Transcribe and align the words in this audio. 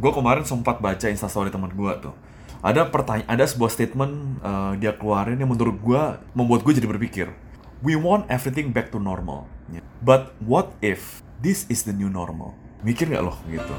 gue 0.00 0.10
kemarin 0.16 0.48
sempat 0.48 0.80
baca 0.80 1.06
instastory 1.12 1.52
teman 1.52 1.68
gue 1.68 1.92
tuh. 2.00 2.16
Ada 2.64 2.88
pertanyaan 2.88 3.28
ada 3.28 3.44
sebuah 3.44 3.68
statement 3.72 4.40
uh, 4.40 4.72
dia 4.80 4.96
keluarin 4.96 5.36
yang 5.36 5.52
menurut 5.52 5.76
gue 5.76 6.02
membuat 6.32 6.64
gue 6.64 6.72
jadi 6.72 6.88
berpikir 6.88 7.28
we 7.84 7.96
want 7.96 8.28
everything 8.32 8.72
back 8.72 8.88
to 8.92 9.00
normal. 9.00 9.44
But 10.00 10.32
what 10.40 10.72
if 10.80 11.20
this 11.44 11.68
is 11.68 11.84
the 11.84 11.92
new 11.92 12.08
normal? 12.08 12.56
Mikir 12.80 13.12
nggak 13.12 13.24
loh 13.24 13.36
gitu 13.44 13.76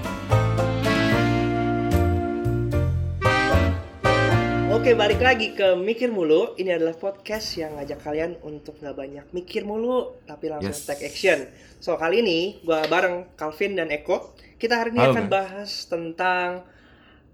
Oke, 4.82 4.98
balik 4.98 5.22
lagi 5.22 5.54
ke 5.54 5.78
Mikir 5.78 6.10
Mulu. 6.10 6.58
Ini 6.58 6.82
adalah 6.82 6.98
podcast 6.98 7.54
yang 7.54 7.78
ngajak 7.78 8.02
kalian 8.02 8.42
untuk 8.42 8.82
nggak 8.82 8.98
banyak 8.98 9.26
mikir 9.30 9.62
mulu, 9.62 10.18
tapi 10.26 10.50
langsung 10.50 10.74
Yes. 10.74 10.90
take 10.90 11.06
action. 11.06 11.46
So, 11.78 12.02
kali 12.02 12.26
ini 12.26 12.58
gue 12.66 12.90
bareng 12.90 13.38
Calvin 13.38 13.78
dan 13.78 13.94
Eko. 13.94 14.34
Kita 14.58 14.82
hari 14.82 14.98
ini 14.98 15.06
Halo, 15.06 15.14
akan 15.14 15.26
guys. 15.30 15.34
bahas 15.38 15.72
tentang 15.86 16.66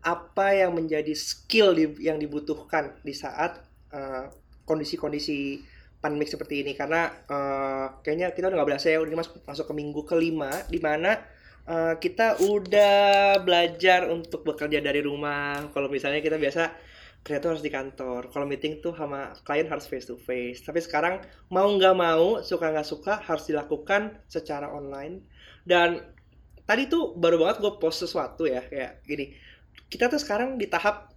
apa 0.04 0.48
yang 0.60 0.76
menjadi 0.76 1.16
skill 1.16 1.72
di- 1.72 2.04
yang 2.04 2.20
dibutuhkan 2.20 3.00
di 3.00 3.16
saat 3.16 3.64
uh, 3.96 4.28
kondisi-kondisi 4.68 5.64
pandemik 6.04 6.28
seperti 6.28 6.68
ini. 6.68 6.76
Karena 6.76 7.08
uh, 7.32 8.04
kayaknya 8.04 8.36
kita 8.36 8.52
udah 8.52 8.60
nggak 8.60 8.70
berasa 8.76 8.92
ya, 8.92 9.00
udah 9.00 9.24
masuk, 9.24 9.40
masuk 9.48 9.72
ke 9.72 9.74
minggu 9.74 10.04
kelima, 10.04 10.52
di 10.68 10.84
mana 10.84 11.16
uh, 11.64 11.96
kita 11.96 12.44
udah 12.44 13.40
belajar 13.40 14.12
untuk 14.12 14.44
bekerja 14.44 14.84
dari 14.84 15.00
rumah. 15.00 15.72
Kalau 15.72 15.88
misalnya 15.88 16.20
kita 16.20 16.36
biasa 16.36 16.84
kerja 17.28 17.44
tuh 17.44 17.52
harus 17.60 17.66
di 17.66 17.68
kantor. 17.68 18.32
Kalau 18.32 18.48
meeting 18.48 18.80
tuh 18.80 18.96
sama 18.96 19.36
klien 19.44 19.68
harus 19.68 19.84
face 19.84 20.08
to 20.08 20.16
face. 20.16 20.64
Tapi 20.64 20.80
sekarang 20.80 21.20
mau 21.52 21.68
nggak 21.68 21.92
mau, 21.92 22.40
suka 22.40 22.72
nggak 22.72 22.88
suka 22.88 23.20
harus 23.20 23.44
dilakukan 23.52 24.16
secara 24.32 24.72
online. 24.72 25.28
Dan 25.68 26.00
tadi 26.64 26.88
tuh 26.88 27.20
baru 27.20 27.44
banget 27.44 27.60
gue 27.60 27.74
post 27.84 28.08
sesuatu 28.08 28.48
ya 28.48 28.64
kayak 28.64 29.04
gini. 29.04 29.36
Kita 29.92 30.08
tuh 30.08 30.24
sekarang 30.24 30.56
di 30.56 30.72
tahap 30.72 31.12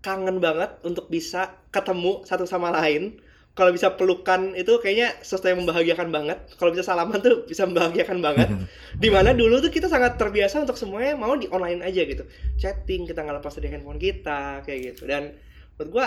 kangen 0.00 0.40
banget 0.40 0.80
untuk 0.80 1.12
bisa 1.12 1.60
ketemu 1.68 2.24
satu 2.24 2.48
sama 2.48 2.72
lain. 2.72 3.20
Kalau 3.54 3.70
bisa 3.70 3.94
pelukan 3.94 4.50
itu 4.58 4.82
kayaknya 4.82 5.14
sesuatu 5.22 5.46
yang 5.46 5.62
membahagiakan 5.62 6.10
banget. 6.10 6.42
Kalau 6.58 6.74
bisa 6.74 6.82
salaman 6.82 7.22
tuh 7.22 7.46
bisa 7.46 7.62
membahagiakan 7.70 8.18
banget. 8.18 8.50
Di 9.02 9.08
mana 9.14 9.30
dulu 9.30 9.62
tuh 9.62 9.70
kita 9.70 9.86
sangat 9.86 10.18
terbiasa 10.18 10.66
untuk 10.66 10.74
semuanya 10.74 11.14
mau 11.14 11.38
di 11.38 11.46
online 11.54 11.86
aja 11.86 12.02
gitu. 12.02 12.26
Chatting, 12.58 13.06
kita 13.06 13.22
nggak 13.22 13.38
lepas 13.38 13.54
dari 13.54 13.70
handphone 13.70 14.02
kita, 14.02 14.62
kayak 14.66 14.94
gitu. 14.94 15.06
Dan 15.06 15.38
menurut 15.78 15.90
gua 15.94 16.06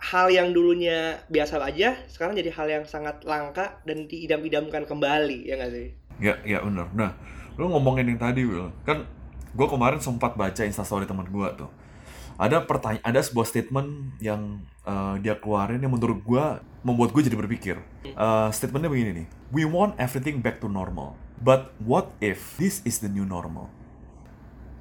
hal 0.00 0.32
yang 0.32 0.56
dulunya 0.56 1.20
biasa 1.28 1.60
aja 1.60 1.92
sekarang 2.08 2.32
jadi 2.32 2.48
hal 2.56 2.66
yang 2.72 2.84
sangat 2.88 3.20
langka 3.28 3.84
dan 3.84 4.08
diidam-idamkan 4.08 4.88
kembali 4.88 5.44
ya 5.44 5.60
nggak 5.60 5.72
sih? 5.72 5.88
Ya, 6.20 6.36
ya 6.44 6.64
bener. 6.64 6.88
Nah, 6.96 7.12
lu 7.56 7.68
ngomongin 7.68 8.08
yang 8.08 8.20
tadi, 8.20 8.44
Will. 8.44 8.72
Kan 8.84 9.04
gue 9.52 9.66
kemarin 9.68 10.00
sempat 10.00 10.36
baca 10.36 10.62
instastory 10.64 11.04
teman 11.04 11.28
gue 11.28 11.48
tuh. 11.56 11.70
Ada 12.40 12.64
pertanyaan, 12.64 13.04
ada 13.04 13.20
sebuah 13.20 13.44
statement 13.44 14.16
yang 14.16 14.64
uh, 14.88 15.20
dia 15.20 15.36
keluarin 15.36 15.76
yang 15.76 15.92
menurut 15.92 16.24
gue 16.24 16.44
membuat 16.80 17.12
gue 17.12 17.28
jadi 17.28 17.36
berpikir. 17.36 17.76
Uh, 18.16 18.48
statementnya 18.48 18.88
begini 18.88 19.10
nih. 19.12 19.26
We 19.52 19.68
want 19.68 20.00
everything 20.00 20.40
back 20.40 20.56
to 20.64 20.68
normal. 20.72 21.20
But 21.36 21.76
what 21.84 22.16
if 22.24 22.56
this 22.56 22.80
is 22.88 23.04
the 23.04 23.12
new 23.12 23.28
normal? 23.28 23.68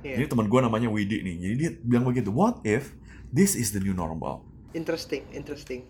Iya. 0.07 0.23
Jadi 0.23 0.27
teman 0.31 0.47
gue 0.47 0.59
namanya 0.63 0.88
Widi 0.88 1.19
nih. 1.19 1.35
Jadi 1.35 1.55
dia 1.59 1.71
bilang 1.83 2.07
begitu. 2.07 2.31
What 2.31 2.63
if 2.63 2.95
this 3.27 3.59
is 3.59 3.75
the 3.75 3.83
new 3.83 3.91
normal? 3.91 4.47
Interesting, 4.71 5.27
interesting. 5.35 5.83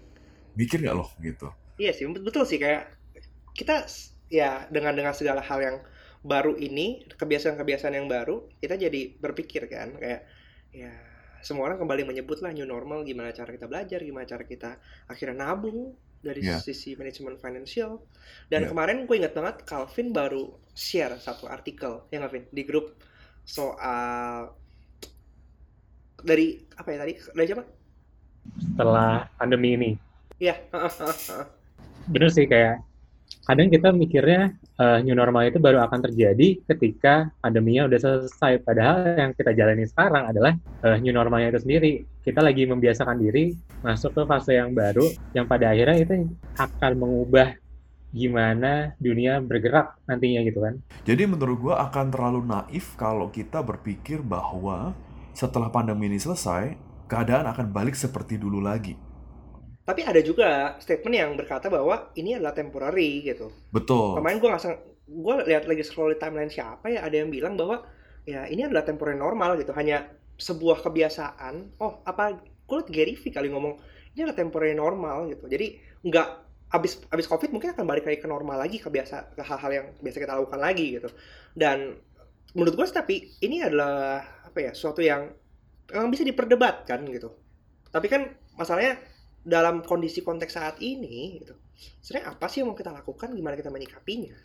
Mikir 0.58 0.82
nggak 0.82 0.98
loh 0.98 1.14
gitu? 1.22 1.54
Iya 1.78 1.94
sih, 1.94 2.10
bet- 2.10 2.26
betul 2.26 2.50
sih 2.50 2.58
kayak 2.58 2.98
kita 3.54 3.86
ya 4.34 4.66
dengan 4.74 4.98
dengan 4.98 5.14
segala 5.14 5.46
hal 5.46 5.62
yang 5.62 5.78
baru 6.26 6.58
ini, 6.58 7.06
kebiasaan-kebiasaan 7.14 7.94
yang 7.94 8.10
baru, 8.10 8.50
kita 8.58 8.76
jadi 8.76 9.16
berpikir 9.22 9.70
kan 9.70 9.96
kayak 10.02 10.26
ya 10.74 10.92
semua 11.42 11.70
orang 11.72 11.80
kembali 11.80 12.04
menyebut 12.06 12.40
lah 12.40 12.52
new 12.52 12.66
normal 12.66 13.04
gimana 13.04 13.32
cara 13.32 13.50
kita 13.50 13.66
belajar, 13.66 14.00
gimana 14.02 14.26
cara 14.26 14.44
kita 14.44 14.76
akhirnya 15.08 15.46
nabung 15.46 15.94
dari 16.20 16.44
Iya. 16.44 16.60
sisi 16.60 17.00
manajemen 17.00 17.40
financial. 17.40 18.04
Dan 18.52 18.68
Iya. 18.68 18.70
kemarin 18.76 19.08
gue 19.08 19.16
ingat 19.16 19.32
banget 19.32 19.56
Calvin 19.64 20.12
baru 20.12 20.52
share 20.76 21.16
satu 21.18 21.48
artikel 21.48 22.04
ya 22.12 22.20
nggak 22.20 22.32
Vin 22.32 22.46
di 22.52 22.64
grup 22.68 22.96
soal 23.44 24.52
dari 26.20 26.60
apa 26.76 26.88
ya 26.92 26.98
tadi 27.00 27.14
dari 27.34 27.48
siapa? 27.48 27.64
setelah 28.60 29.28
pandemi 29.38 29.76
ini. 29.76 29.92
Iya, 30.40 30.56
Bener 32.12 32.30
sih 32.32 32.48
kayak 32.48 32.82
kadang 33.50 33.74
kita 33.74 33.90
mikirnya 33.90 34.54
eh, 34.78 35.00
new 35.02 35.18
normal 35.18 35.50
itu 35.50 35.58
baru 35.58 35.82
akan 35.82 36.06
terjadi 36.06 36.62
ketika 36.70 37.34
pandeminya 37.42 37.90
udah 37.90 37.98
selesai. 37.98 38.62
Padahal 38.62 39.18
yang 39.18 39.32
kita 39.34 39.58
jalani 39.58 39.90
sekarang 39.90 40.30
adalah 40.30 40.54
eh, 40.86 40.98
new 41.02 41.10
normalnya 41.10 41.58
itu 41.58 41.66
sendiri. 41.66 42.06
Kita 42.22 42.46
lagi 42.46 42.70
membiasakan 42.70 43.18
diri 43.18 43.58
masuk 43.82 44.14
ke 44.14 44.22
fase 44.30 44.54
yang 44.54 44.78
baru 44.78 45.10
yang 45.34 45.50
pada 45.50 45.74
akhirnya 45.74 45.98
itu 45.98 46.30
akan 46.62 46.94
mengubah 46.94 47.58
gimana 48.14 48.94
dunia 49.02 49.42
bergerak 49.42 49.98
nantinya 50.06 50.46
gitu 50.46 50.62
kan. 50.62 50.78
Jadi 51.10 51.26
menurut 51.26 51.58
gua 51.58 51.90
akan 51.90 52.14
terlalu 52.14 52.46
naif 52.46 52.94
kalau 53.02 53.34
kita 53.34 53.66
berpikir 53.66 54.22
bahwa 54.22 54.94
setelah 55.34 55.74
pandemi 55.74 56.06
ini 56.06 56.22
selesai, 56.22 56.78
keadaan 57.10 57.50
akan 57.50 57.74
balik 57.74 57.98
seperti 57.98 58.38
dulu 58.38 58.62
lagi. 58.62 59.09
Tapi 59.90 60.06
ada 60.06 60.22
juga 60.22 60.78
statement 60.78 61.16
yang 61.18 61.34
berkata 61.34 61.66
bahwa 61.66 62.14
ini 62.14 62.38
adalah 62.38 62.54
temporary 62.54 63.26
gitu. 63.26 63.50
Betul. 63.74 64.22
Kemarin 64.22 64.38
gue 64.38 64.50
nggak 64.54 64.64
gue 65.10 65.36
lihat 65.50 65.66
lagi 65.66 65.82
scroll 65.82 66.14
di 66.14 66.22
timeline 66.22 66.54
siapa 66.54 66.94
ya 66.94 67.02
ada 67.02 67.18
yang 67.18 67.34
bilang 67.34 67.58
bahwa 67.58 67.82
ya 68.22 68.46
ini 68.46 68.70
adalah 68.70 68.86
temporary 68.86 69.18
normal 69.18 69.58
gitu. 69.58 69.74
Hanya 69.74 70.06
sebuah 70.38 70.86
kebiasaan. 70.86 71.82
Oh 71.82 72.06
apa? 72.06 72.38
Gue 72.70 72.86
liat 72.86 72.90
Gary 72.94 73.18
V 73.18 73.34
kali 73.34 73.50
ngomong 73.50 73.82
ini 74.14 74.30
adalah 74.30 74.38
temporary 74.38 74.78
normal 74.78 75.26
gitu. 75.34 75.50
Jadi 75.50 75.82
nggak 76.06 76.28
abis 76.70 77.02
abis 77.10 77.26
covid 77.26 77.50
mungkin 77.50 77.74
akan 77.74 77.82
balik 77.90 78.06
lagi 78.06 78.22
ke 78.22 78.30
normal 78.30 78.62
lagi 78.62 78.78
ke 78.78 78.94
biasa 78.94 79.34
ke 79.34 79.42
hal-hal 79.42 79.72
yang 79.74 79.88
biasa 80.06 80.22
kita 80.22 80.38
lakukan 80.38 80.62
lagi 80.62 81.02
gitu. 81.02 81.10
Dan 81.58 81.98
menurut 82.54 82.78
gue 82.78 82.86
tapi 82.94 83.42
ini 83.42 83.66
adalah 83.66 84.22
apa 84.46 84.70
ya 84.70 84.72
suatu 84.78 85.02
yang 85.02 85.34
memang 85.90 86.14
bisa 86.14 86.22
diperdebatkan 86.22 87.10
gitu. 87.10 87.34
Tapi 87.90 88.06
kan 88.06 88.30
masalahnya 88.54 89.02
dalam 89.44 89.82
kondisi 89.82 90.22
konteks 90.22 90.54
saat 90.56 90.76
ini 90.84 91.40
gitu 91.42 91.54
sebenarnya 92.04 92.36
apa 92.36 92.46
sih 92.52 92.60
yang 92.62 92.72
mau 92.72 92.78
kita 92.78 92.92
lakukan 92.92 93.32
gimana 93.32 93.56
kita 93.56 93.72
menyikapinya 93.72 94.36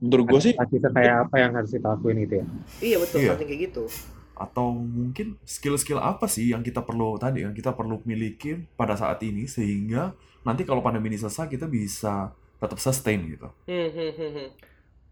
Menurut 0.00 0.24
gue 0.32 0.40
sih 0.40 0.52
Pasti 0.56 0.80
kayak 0.80 1.28
apa 1.28 1.36
yang 1.36 1.52
harus 1.52 1.70
kita 1.70 1.92
lakuin 1.92 2.24
itu 2.24 2.34
ya. 2.40 2.46
iya 2.80 2.96
betul 2.96 3.18
Iya. 3.20 3.28
something 3.36 3.48
kayak 3.48 3.62
gitu 3.70 3.84
Atau 4.32 4.72
mungkin 4.72 5.36
skill-skill 5.44 6.00
apa 6.00 6.24
sih 6.24 6.48
yang 6.48 6.64
kita 6.64 6.80
perlu 6.80 7.20
tadi 7.20 7.44
yang 7.44 7.52
kita 7.52 7.76
perlu 7.76 8.00
miliki 8.08 8.56
pada 8.72 8.96
saat 8.96 9.20
ini 9.20 9.44
sehingga 9.44 10.16
nanti 10.40 10.64
kalau 10.64 10.80
pandemi 10.80 11.12
ini 11.12 11.20
selesai 11.20 11.52
kita 11.52 11.68
bisa 11.68 12.32
tetap 12.56 12.80
sustain 12.80 13.20
gitu. 13.28 13.48
Hmm, 13.68 13.88
hmm, 13.92 14.12
hmm, 14.16 14.32
hmm. 14.40 14.48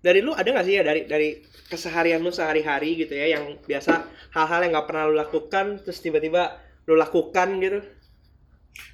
dari 0.01 0.25
lu 0.25 0.33
ada 0.33 0.49
nggak 0.49 0.65
sih 0.65 0.75
ya 0.81 0.83
dari 0.87 1.05
dari 1.05 1.29
keseharian 1.69 2.25
lu 2.25 2.33
sehari-hari 2.33 2.97
gitu 3.05 3.13
ya 3.13 3.37
yang 3.37 3.61
biasa 3.69 4.09
hal-hal 4.33 4.65
yang 4.65 4.73
nggak 4.73 4.89
pernah 4.89 5.05
lu 5.13 5.15
lakukan 5.21 5.77
terus 5.85 6.01
tiba-tiba 6.01 6.57
lu 6.89 6.97
lakukan 6.97 7.61
gitu 7.61 7.85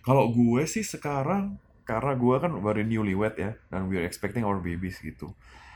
Kalau 0.03 0.29
gue 0.35 0.67
sih 0.67 0.83
sekarang 0.83 1.57
karena 1.85 2.17
gue 2.17 2.37
kan 2.41 2.53
baru 2.61 2.81
newlywed 2.83 3.37
ya 3.37 3.53
dan 3.69 3.87
we're 3.87 4.05
expecting 4.05 4.43
our 4.43 4.59
babies 4.59 4.99
gitu. 5.01 5.33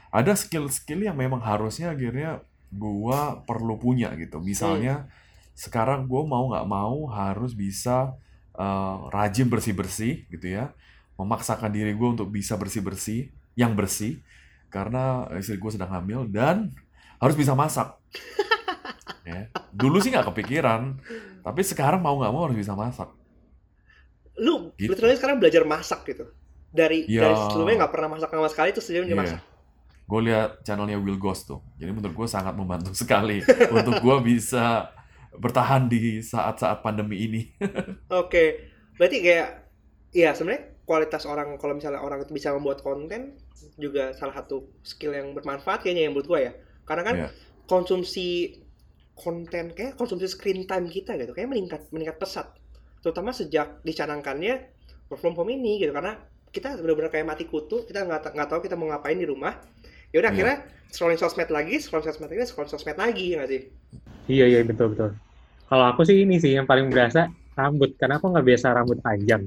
Ada 0.08 0.32
skill-skill 0.34 1.04
yang 1.04 1.16
memang 1.20 1.40
harusnya 1.44 1.92
akhirnya 1.92 2.40
gue 2.72 3.20
perlu 3.44 3.76
punya 3.76 4.12
gitu. 4.16 4.40
Misalnya 4.40 5.08
sekarang 5.52 6.08
gue 6.08 6.22
mau 6.24 6.48
nggak 6.48 6.68
mau 6.68 7.08
harus 7.12 7.52
bisa 7.52 8.16
eh, 8.56 8.96
rajin 9.12 9.48
bersih-bersih 9.52 10.28
gitu 10.32 10.48
ya. 10.48 10.72
Memaksakan 11.20 11.72
diri 11.72 11.92
gue 11.92 12.08
untuk 12.08 12.32
bisa 12.32 12.56
bersih-bersih, 12.56 13.28
yang 13.58 13.76
bersih 13.76 14.22
karena 14.72 15.28
istri 15.36 15.56
gue 15.60 15.72
sedang 15.72 15.92
hamil 15.92 16.28
dan 16.28 16.72
harus 17.20 17.36
bisa 17.36 17.52
masak. 17.52 17.92
ya. 19.28 19.40
Dulu 19.70 20.00
sih 20.00 20.08
nggak 20.08 20.32
kepikiran, 20.32 20.96
tapi 21.40 21.60
sekarang 21.60 22.00
mau 22.00 22.16
nggak 22.16 22.32
mau 22.32 22.48
harus 22.48 22.56
bisa 22.56 22.72
masak. 22.72 23.12
lu 24.38 24.70
Gitu. 24.78 24.94
literally 24.94 25.18
sekarang 25.18 25.42
belajar 25.42 25.66
masak 25.66 26.06
gitu 26.06 26.30
dari 26.70 27.02
Ya. 27.10 27.26
dari 27.26 27.34
sebelumnya 27.50 27.82
nggak 27.82 27.90
pernah 27.90 28.08
masak 28.14 28.30
sama 28.30 28.46
sekali 28.46 28.70
terus 28.70 28.86
dia 28.86 29.02
Iya. 29.02 29.18
masak 29.18 29.40
Gue 30.06 30.20
lihat 30.24 30.64
channelnya 30.64 30.96
Will 30.96 31.18
Ghost 31.18 31.44
tuh. 31.44 31.60
Jadi 31.76 31.92
menurut 31.92 32.16
gue 32.16 32.28
sangat 32.30 32.56
membantu 32.56 32.94
sekali 33.02 33.44
untuk 33.68 34.00
gue 34.00 34.16
bisa 34.24 34.88
bertahan 35.34 35.84
di 35.84 36.24
saat-saat 36.24 36.80
pandemi 36.80 37.20
ini. 37.20 37.42
Oke, 38.08 38.72
berarti 38.96 39.20
kayak 39.20 39.48
ya 40.08 40.32
sebenarnya 40.32 40.80
kualitas 40.88 41.28
orang 41.28 41.60
kalau 41.60 41.76
misalnya 41.76 42.00
orang 42.00 42.24
itu 42.24 42.32
bisa 42.32 42.56
membuat 42.56 42.80
konten 42.80 43.36
juga 43.76 44.16
salah 44.16 44.32
satu 44.32 44.70
skill 44.80 45.12
yang 45.12 45.36
bermanfaat 45.36 45.84
kayaknya 45.84 46.08
yang 46.08 46.16
menurut 46.16 46.30
gua 46.30 46.40
ya. 46.40 46.52
Karena 46.86 47.02
kan 47.04 47.14
Iya. 47.18 47.28
konsumsi 47.68 48.54
konten 49.18 49.74
kayak 49.76 49.98
konsumsi 49.98 50.26
screen 50.30 50.64
time 50.70 50.86
kita 50.88 51.18
gitu 51.18 51.32
kayak 51.36 51.50
meningkat 51.52 51.82
meningkat 51.94 52.16
pesat. 52.22 52.46
Terutama 53.02 53.30
sejak 53.34 53.82
dicanangkannya 53.86 54.54
work 55.10 55.20
from 55.22 55.34
home 55.38 55.50
ini 55.52 55.82
gitu 55.82 55.92
karena 55.92 56.16
kita 56.48 56.80
benar-benar 56.80 57.10
kayak 57.12 57.26
mati 57.28 57.44
kutu, 57.44 57.84
kita 57.84 58.06
nggak 58.08 58.32
nggak 58.34 58.48
tahu 58.48 58.60
kita 58.64 58.74
mau 58.78 58.88
ngapain 58.90 59.18
di 59.18 59.26
rumah. 59.28 59.54
ya 60.08 60.24
udah 60.24 60.32
Iya. 60.32 60.40
akhirnya 60.40 60.56
scrolling 60.88 61.20
sosmed 61.20 61.50
lagi 61.52 61.76
scrolling 61.84 62.08
sosmed 62.08 62.32
lagi 62.32 62.40
scrolling 62.48 62.72
sosmed 62.72 62.96
lagi 62.96 63.36
nggak 63.36 63.48
sih 63.52 63.62
Iya 64.28 64.44
iya 64.50 64.60
betul 64.64 64.92
betul. 64.92 65.10
Kalau 65.68 65.84
aku 65.90 66.00
sih 66.08 66.16
ini 66.24 66.36
sih 66.40 66.52
yang 66.56 66.66
paling 66.68 66.88
berasa 66.92 67.28
rambut 67.58 67.90
karena 68.00 68.16
aku 68.20 68.26
nggak 68.32 68.46
biasa 68.46 68.66
rambut 68.76 68.98
panjang. 69.04 69.42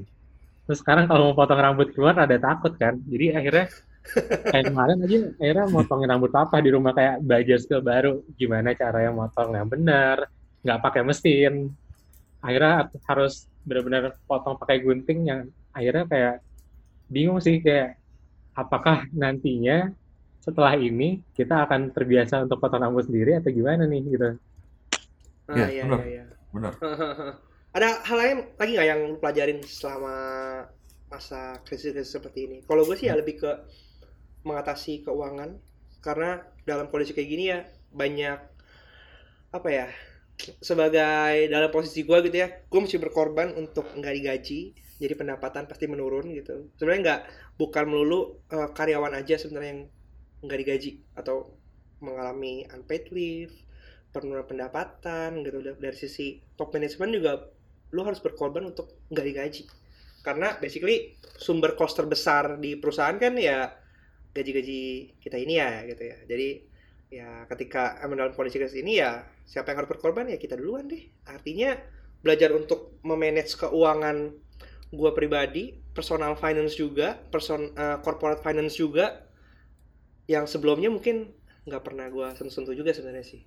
Terus 0.66 0.78
sekarang 0.82 1.04
kalau 1.10 1.30
mau 1.30 1.36
potong 1.38 1.58
rambut 1.58 1.88
keluar 1.94 2.14
ada 2.18 2.36
takut 2.38 2.72
kan. 2.78 2.94
Jadi 3.10 3.26
akhirnya 3.34 3.66
kayak 4.50 4.66
kemarin 4.68 4.98
aja 5.06 5.18
akhirnya 5.38 5.66
motongin 5.70 6.08
rambut 6.10 6.30
papa 6.34 6.58
di 6.58 6.70
rumah 6.74 6.92
kayak 6.92 7.22
belajar 7.22 7.58
skill 7.62 7.82
baru. 7.82 8.20
Gimana 8.34 8.74
caranya 8.74 9.12
motong 9.14 9.54
yang 9.54 9.68
benar 9.70 10.26
nggak 10.62 10.80
pakai 10.82 11.02
mesin. 11.06 11.70
Akhirnya 12.42 12.90
harus 13.06 13.46
benar-benar 13.62 14.18
potong 14.26 14.58
pakai 14.58 14.82
gunting 14.82 15.30
yang 15.30 15.40
akhirnya 15.70 16.04
kayak 16.10 16.34
bingung 17.06 17.38
sih 17.38 17.62
kayak 17.62 17.96
apakah 18.58 19.06
nantinya 19.14 19.94
setelah 20.42 20.74
ini 20.74 21.22
kita 21.38 21.70
akan 21.70 21.94
terbiasa 21.94 22.42
untuk 22.42 22.58
potong 22.58 22.82
rambut 22.82 23.06
sendiri 23.06 23.38
atau 23.38 23.54
gimana 23.54 23.86
nih 23.86 24.02
gitu. 24.10 24.28
Ah, 25.46 25.54
Iya, 25.54 25.66
iya 25.70 25.82
benar. 25.86 26.00
iya 26.02 26.10
iya. 26.10 26.24
Benar. 26.50 26.72
ada 27.78 27.88
hal 28.04 28.16
lain 28.18 28.38
lagi 28.58 28.70
nggak 28.76 28.88
yang 28.90 29.02
pelajarin 29.22 29.58
selama 29.64 30.16
masa 31.08 31.60
krisis-krisis 31.62 32.10
seperti 32.10 32.50
ini? 32.50 32.56
Kalau 32.66 32.82
gue 32.82 32.96
sih 32.98 33.06
ya 33.06 33.14
lebih 33.14 33.38
ke 33.38 33.50
mengatasi 34.48 35.06
keuangan. 35.06 35.58
Karena 36.02 36.42
dalam 36.66 36.90
kondisi 36.90 37.14
kayak 37.14 37.30
gini 37.30 37.44
ya 37.52 37.60
banyak 37.92 38.38
apa 39.52 39.68
ya 39.68 39.86
sebagai 40.64 41.46
dalam 41.52 41.70
posisi 41.70 42.02
gue 42.02 42.18
gitu 42.26 42.36
ya 42.42 42.48
gue 42.66 42.80
mesti 42.80 42.98
berkorban 42.98 43.54
untuk 43.54 43.86
nggak 43.94 44.14
digaji 44.18 44.60
jadi 45.02 45.18
pendapatan 45.18 45.66
pasti 45.66 45.90
menurun 45.90 46.30
gitu. 46.30 46.70
Sebenarnya 46.78 47.00
nggak 47.02 47.20
bukan 47.58 47.84
melulu 47.90 48.38
eh, 48.54 48.70
karyawan 48.70 49.18
aja 49.18 49.34
sebenarnya 49.34 49.70
yang 49.74 49.82
nggak 50.46 50.58
digaji 50.62 50.90
atau 51.18 51.58
mengalami 51.98 52.66
unpaid 52.70 53.10
leave 53.10 53.50
penurunan 54.14 54.46
pendapatan 54.46 55.42
gitu. 55.42 55.58
Da- 55.58 55.78
dari 55.82 55.96
sisi 55.98 56.38
top 56.54 56.70
management 56.78 57.10
juga 57.18 57.32
lu 57.90 58.06
harus 58.06 58.22
berkorban 58.22 58.62
untuk 58.70 58.94
nggak 59.10 59.26
digaji. 59.26 59.62
Karena 60.22 60.54
basically 60.62 61.18
sumber 61.34 61.74
cost 61.74 61.98
terbesar 61.98 62.62
di 62.62 62.78
perusahaan 62.78 63.18
kan 63.18 63.34
ya 63.34 63.74
gaji-gaji 64.36 64.82
kita 65.22 65.36
ini 65.40 65.54
ya 65.62 65.70
gitu 65.88 66.02
ya. 66.04 66.16
Jadi 66.28 66.48
ya 67.12 67.44
ketika 67.50 68.00
emang 68.04 68.16
dalam 68.20 68.32
kondisi 68.32 68.56
krisis 68.60 68.80
ini 68.80 68.98
ya 69.02 69.24
siapa 69.44 69.72
yang 69.72 69.84
harus 69.84 69.92
berkorban? 69.92 70.28
Ya 70.32 70.38
kita 70.40 70.56
duluan 70.60 70.88
deh. 70.88 71.02
Artinya 71.28 71.76
belajar 72.24 72.50
untuk 72.54 72.96
memanage 73.04 73.58
keuangan 73.58 74.32
gua 74.92 75.10
pribadi 75.16 75.76
personal 75.96 76.36
finance 76.38 76.76
juga 76.76 77.18
person 77.32 77.72
eh, 77.76 77.98
corporate 78.04 78.40
finance 78.44 78.76
juga 78.78 79.26
yang 80.30 80.44
sebelumnya 80.50 80.90
mungkin 80.90 81.30
nggak 81.68 81.82
pernah 81.86 82.06
gua 82.10 82.34
sentuh-sentuh 82.34 82.74
juga 82.74 82.90
sebenarnya 82.94 83.26
sih. 83.26 83.42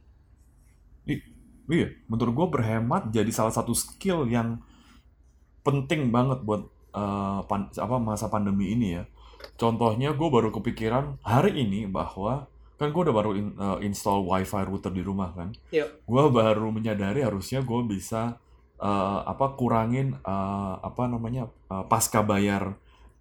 Iya, 1.65 1.97
menurut 2.05 2.33
gue 2.37 2.47
berhemat 2.61 3.09
jadi 3.09 3.31
salah 3.33 3.49
satu 3.49 3.73
skill 3.73 4.29
yang 4.29 4.61
penting 5.65 6.13
banget 6.13 6.39
buat 6.45 6.61
eh, 6.95 7.39
pan- 7.49 7.73
apa 7.73 7.95
masa 7.99 8.29
pandemi 8.29 8.71
ini 8.75 9.01
ya. 9.01 9.03
Contohnya 9.55 10.11
gue 10.11 10.27
baru 10.27 10.51
kepikiran 10.51 11.19
hari 11.21 11.55
ini 11.57 11.87
bahwa 11.87 12.47
kan 12.75 12.91
gue 12.91 13.01
udah 13.07 13.15
baru 13.15 13.31
in- 13.33 13.55
eh, 13.55 13.87
install 13.87 14.23
wifi 14.23 14.61
router 14.61 14.91
di 14.91 14.99
rumah 14.99 15.31
kan. 15.31 15.55
Iya. 15.69 15.87
Gue 16.03 16.23
baru 16.27 16.69
menyadari 16.69 17.23
harusnya 17.23 17.59
gue 17.59 17.79
bisa 17.85 18.35
eh, 18.75 19.19
apa 19.23 19.55
kurangin 19.55 20.19
eh, 20.19 20.75
apa 20.79 21.07
namanya 21.07 21.47
eh, 21.71 21.85
pasca 21.87 22.19
bayar 22.19 22.75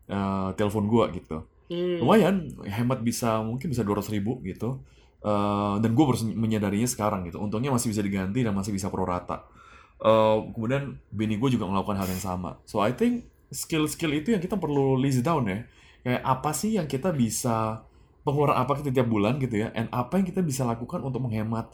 eh, 0.06 0.48
telepon 0.54 0.86
gue 0.86 1.06
gitu 1.18 1.38
Hmm. 1.64 1.96
lumayan 1.96 2.44
hemat 2.68 3.00
bisa 3.00 3.40
mungkin 3.40 3.72
bisa 3.72 3.80
200 3.80 4.12
ribu 4.12 4.36
gitu 4.42 4.84
Eh, 5.24 5.74
dan 5.80 5.96
gue 5.96 6.04
baru 6.04 6.20
menyadarinya 6.28 6.84
sekarang 6.84 7.24
gitu 7.24 7.40
untungnya 7.40 7.72
masih 7.72 7.88
bisa 7.88 8.04
diganti 8.04 8.44
dan 8.44 8.52
masih 8.52 8.76
bisa 8.76 8.92
pro 8.92 9.08
rata 9.08 9.48
Eh, 9.96 10.36
kemudian 10.52 11.00
bini 11.08 11.40
gue 11.40 11.48
juga 11.48 11.64
melakukan 11.64 11.96
hal 11.96 12.04
yang 12.04 12.20
sama 12.20 12.60
so 12.68 12.84
I 12.84 12.92
think 12.92 13.24
skill-skill 13.48 14.12
itu 14.12 14.36
yang 14.36 14.44
kita 14.44 14.60
perlu 14.60 15.00
list 15.00 15.24
down 15.24 15.48
ya 15.48 15.64
kayak 16.04 16.22
apa 16.22 16.50
sih 16.52 16.76
yang 16.76 16.86
kita 16.86 17.10
bisa 17.16 17.82
pengeluaran 18.24 18.56
apa 18.56 18.72
kita 18.80 18.90
tiap 18.92 19.08
bulan 19.08 19.36
gitu 19.40 19.64
ya 19.64 19.68
and 19.76 19.88
apa 19.92 20.20
yang 20.20 20.26
kita 20.28 20.40
bisa 20.44 20.62
lakukan 20.64 21.00
untuk 21.04 21.20
menghemat 21.24 21.72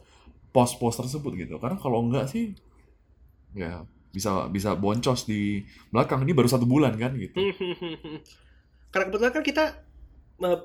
pos-pos 0.55 0.95
tersebut 0.99 1.31
gitu 1.37 1.55
karena 1.59 1.77
kalau 1.79 2.03
enggak 2.03 2.27
sih 2.27 2.55
ya 3.55 3.83
bisa 4.11 4.47
bisa 4.51 4.75
boncos 4.75 5.23
di 5.23 5.63
belakang 5.91 6.23
ini 6.23 6.31
baru 6.35 6.47
satu 6.51 6.67
bulan 6.67 6.95
kan 6.99 7.15
gitu 7.15 7.39
Karena 8.91 9.07
kebetulan 9.07 9.33
kan 9.35 9.43
kita 9.43 9.63
eh, 10.43 10.59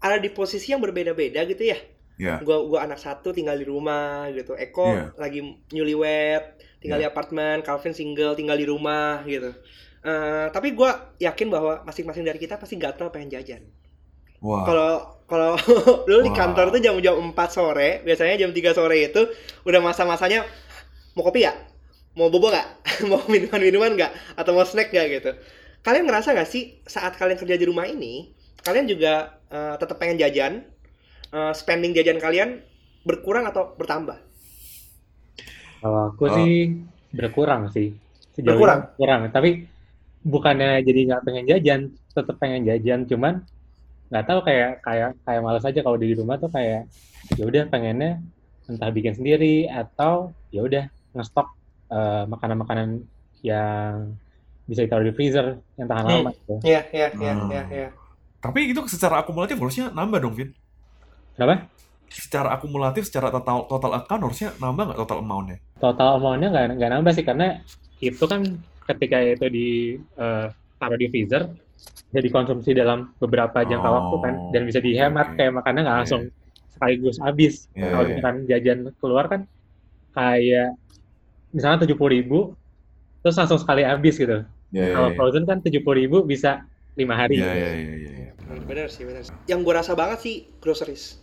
ada 0.00 0.16
di 0.16 0.30
posisi 0.32 0.72
yang 0.72 0.80
berbeda-beda 0.80 1.44
gitu 1.44 1.64
ya. 1.72 1.78
ya 2.16 2.34
Gua 2.40 2.64
gua 2.64 2.80
anak 2.88 2.96
satu 3.00 3.36
tinggal 3.36 3.56
di 3.60 3.66
rumah 3.68 4.32
gitu. 4.32 4.56
Eko 4.56 4.96
Iya. 4.96 5.04
lagi 5.20 5.40
newlywed, 5.72 6.44
tinggal 6.80 6.98
Iya. 7.00 7.04
di 7.04 7.10
apartemen, 7.12 7.60
Calvin 7.60 7.92
single 7.92 8.32
tinggal 8.32 8.56
di 8.56 8.64
rumah 8.64 9.20
gitu. 9.28 9.52
Eh, 10.00 10.46
tapi 10.56 10.72
gua 10.72 11.12
yakin 11.20 11.48
bahwa 11.52 11.84
masing-masing 11.88 12.24
dari 12.24 12.40
kita 12.40 12.56
pasti 12.56 12.76
gatel 12.80 13.12
pengen 13.12 13.30
jajan. 13.36 13.62
wah 14.40 14.66
Kalau 14.66 15.20
kalau 15.30 15.54
dulu 16.08 16.20
di 16.26 16.32
kantor 16.34 16.74
tuh 16.74 16.80
jam-jam 16.82 17.16
4 17.32 17.50
sore, 17.54 18.02
biasanya 18.04 18.34
jam 18.46 18.50
3 18.52 18.72
sore 18.76 18.96
itu 19.08 19.22
udah 19.64 19.80
masa-masanya 19.80 20.44
mau 21.16 21.24
kopi 21.26 21.46
ya? 21.46 21.54
Mau 22.18 22.28
bobo 22.32 22.50
nggak? 22.52 22.68
mau 23.10 23.22
minuman-minuman 23.30 23.92
nggak? 23.98 24.12
Atau 24.38 24.52
mau 24.56 24.66
snack 24.66 24.90
nggak 24.94 25.06
gitu? 25.20 25.30
Kalian 25.86 26.04
ngerasa 26.08 26.34
nggak 26.36 26.48
sih 26.50 26.82
saat 26.84 27.16
kalian 27.16 27.38
kerja 27.40 27.56
di 27.56 27.66
rumah 27.68 27.86
ini, 27.88 28.32
kalian 28.66 28.86
juga 28.90 29.40
eh, 29.52 29.74
tetap 29.80 29.96
pengen 30.02 30.18
jajan, 30.20 30.52
eh, 31.34 31.52
spending 31.56 31.92
jajan 31.96 32.18
kalian 32.22 32.62
berkurang 33.06 33.46
atau 33.48 33.74
bertambah? 33.78 34.18
Kalau 35.80 35.98
aku 36.12 36.24
Oh. 36.26 36.34
sih 36.36 36.50
berkurang 37.18 37.62
sih. 37.74 37.86
Sejauh 38.36 38.60
Berkurang? 38.60 38.80
ini 38.80 38.80
berkurang. 38.84 39.20
Tapi 39.34 39.48
bukannya 40.22 40.84
jadi 40.84 41.00
nggak 41.08 41.22
pengen 41.24 41.44
jajan, 41.48 41.80
tetap 42.12 42.36
pengen 42.36 42.62
jajan. 42.64 43.06
Cuman 43.08 43.44
nggak 44.10 44.24
tahu 44.26 44.40
kayak 44.42 44.82
kayak 44.82 45.10
kayak 45.22 45.40
malas 45.40 45.64
aja 45.64 45.80
kalau 45.80 45.96
di 45.96 46.12
rumah 46.12 46.36
tuh 46.36 46.50
kayak 46.50 46.90
ya 47.38 47.44
udah 47.46 47.62
pengennya 47.70 48.18
entah 48.66 48.90
bikin 48.90 49.14
sendiri 49.14 49.66
atau 49.66 50.34
ya 50.50 50.62
udah 50.62 50.84
ngestok 51.14 51.48
eh, 51.90 52.22
makanan-makanan 52.26 53.02
yang 53.42 54.14
bisa 54.62 54.86
ditaruh 54.86 55.02
di 55.02 55.10
freezer 55.10 55.58
yang 55.74 55.90
tahan 55.90 56.04
Hmm. 56.06 56.12
lama 56.22 56.30
gitu. 56.30 56.54
Iya, 56.62 56.80
iya, 56.94 57.08
iya, 57.18 57.32
Hmm. 57.34 57.50
iya, 57.50 57.62
iya. 57.66 57.88
Tapi 58.38 58.70
itu 58.70 58.78
secara 58.86 59.18
akumulatif 59.20 59.58
harusnya 59.58 59.90
nambah 59.90 60.18
dong, 60.22 60.34
Vin. 60.38 60.54
Kenapa? 61.34 61.66
Secara 62.06 62.54
akumulatif, 62.54 63.10
secara 63.10 63.30
total 63.30 63.66
total 63.66 63.98
account 63.98 64.22
harusnya 64.22 64.54
nambah 64.58 64.82
nggak 64.90 64.98
total 65.02 65.18
amount-nya? 65.18 65.58
Total 65.82 66.08
amount-nya 66.14 66.48
nggak 66.50 66.64
nggak 66.78 66.90
nambah 66.94 67.12
sih 67.14 67.24
karena 67.26 67.46
itu 67.98 68.24
kan 68.26 68.40
ketika 68.94 69.16
itu 69.22 69.46
di 69.50 69.68
eh, 69.98 70.46
taruh 70.80 70.98
di 70.98 71.06
freezer 71.12 71.42
bisa 72.10 72.20
dikonsumsi 72.20 72.70
dalam 72.74 73.14
beberapa 73.22 73.62
jangka 73.62 73.88
Oh, 73.88 73.94
waktu 73.96 74.16
kan 74.24 74.34
dan 74.50 74.62
bisa 74.66 74.80
dihemat 74.82 75.26
oke. 75.32 75.36
kayak 75.38 75.52
makannya 75.54 75.80
nggak 75.86 75.96
Iya. 75.96 76.02
langsung 76.04 76.22
sekaligus 76.74 77.16
habis. 77.22 77.54
Iya, 77.72 77.86
Kalau 77.92 78.04
iya. 78.04 78.14
misalkan 78.16 78.36
jajan 78.50 78.78
keluar 78.98 79.24
kan 79.30 79.40
kayak 80.10 80.68
misalnya 81.54 81.78
tujuh 81.86 81.96
puluh 81.98 82.12
ribu 82.18 82.38
terus 83.22 83.36
langsung 83.38 83.60
sekali 83.60 83.82
habis 83.86 84.16
gitu. 84.16 84.42
Iya, 84.74 84.84
iya, 84.86 84.92
Kalau 84.94 85.08
iya. 85.12 85.16
frozen 85.16 85.44
kan 85.46 85.58
tujuh 85.62 85.80
puluh 85.84 85.98
ribu 86.02 86.16
bisa 86.26 86.64
lima 86.98 87.14
hari. 87.14 87.38
Iya, 87.38 87.52
iya, 87.54 87.70
iya, 87.78 87.94
iya, 87.94 88.10
iya. 88.26 88.30
Bener, 88.48 88.64
bener 88.66 88.86
sih, 88.90 89.04
bener 89.06 89.22
sih. 89.28 89.34
Yang 89.46 89.60
gue 89.62 89.74
rasa 89.76 89.92
banget 89.94 90.18
sih 90.24 90.34
groceries. 90.58 91.22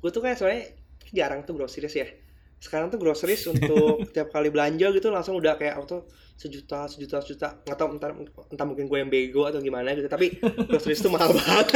Gue 0.00 0.10
tuh 0.10 0.24
kayak 0.24 0.40
sebenarnya 0.40 0.64
jarang 1.12 1.40
tuh 1.44 1.54
groceries 1.58 1.92
ya. 1.92 2.08
Sekarang 2.62 2.86
tuh 2.94 3.02
groceries 3.02 3.42
untuk 3.50 4.06
tiap 4.14 4.30
kali 4.30 4.54
belanja 4.54 4.94
gitu 4.94 5.10
langsung 5.10 5.34
udah 5.34 5.58
kayak 5.58 5.82
auto 5.82 6.06
sejuta, 6.38 6.86
sejuta, 6.86 7.18
sejuta. 7.18 7.58
Nggak 7.66 7.78
tahu 7.78 7.88
entah, 7.98 8.10
entah 8.54 8.66
mungkin 8.66 8.86
gue 8.86 8.98
yang 9.02 9.10
bego 9.10 9.50
atau 9.50 9.58
gimana 9.58 9.98
gitu. 9.98 10.06
Tapi 10.06 10.38
groceries 10.70 11.02
tuh 11.02 11.10
mahal 11.10 11.34
banget. 11.34 11.66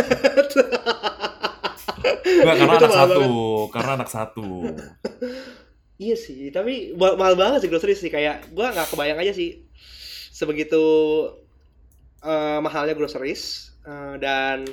Nggak, 2.26 2.54
karena 2.54 2.74
Itu 2.78 2.86
anak 2.86 2.94
satu, 2.94 3.26
karena 3.74 3.90
anak 3.98 4.10
satu. 4.10 4.48
Iya 5.96 6.12
sih, 6.14 6.52
tapi 6.54 6.94
mahal, 6.94 7.34
banget 7.34 7.66
sih 7.66 7.70
groceries 7.72 7.98
sih. 7.98 8.12
Kayak 8.12 8.46
gue 8.54 8.62
nggak 8.62 8.94
kebayang 8.94 9.18
aja 9.18 9.34
sih 9.34 9.66
sebegitu 10.30 10.84
eh, 12.20 12.58
mahalnya 12.62 12.92
groceries 12.94 13.66
Eh, 13.86 14.14
dan 14.18 14.66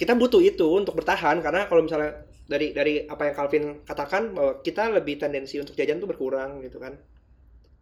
kita 0.00 0.16
butuh 0.16 0.40
itu 0.40 0.64
untuk 0.64 0.96
bertahan 0.96 1.44
karena 1.44 1.68
kalau 1.68 1.84
misalnya 1.84 2.24
dari 2.48 2.72
dari 2.78 2.94
apa 3.12 3.22
yang 3.28 3.34
Calvin 3.38 3.64
katakan 3.84 4.22
bahwa 4.36 4.52
kita 4.66 4.82
lebih 4.96 5.20
tendensi 5.22 5.60
untuk 5.62 5.76
jajan 5.78 6.00
tuh 6.02 6.08
berkurang 6.10 6.64
gitu 6.64 6.78
kan. 6.80 6.96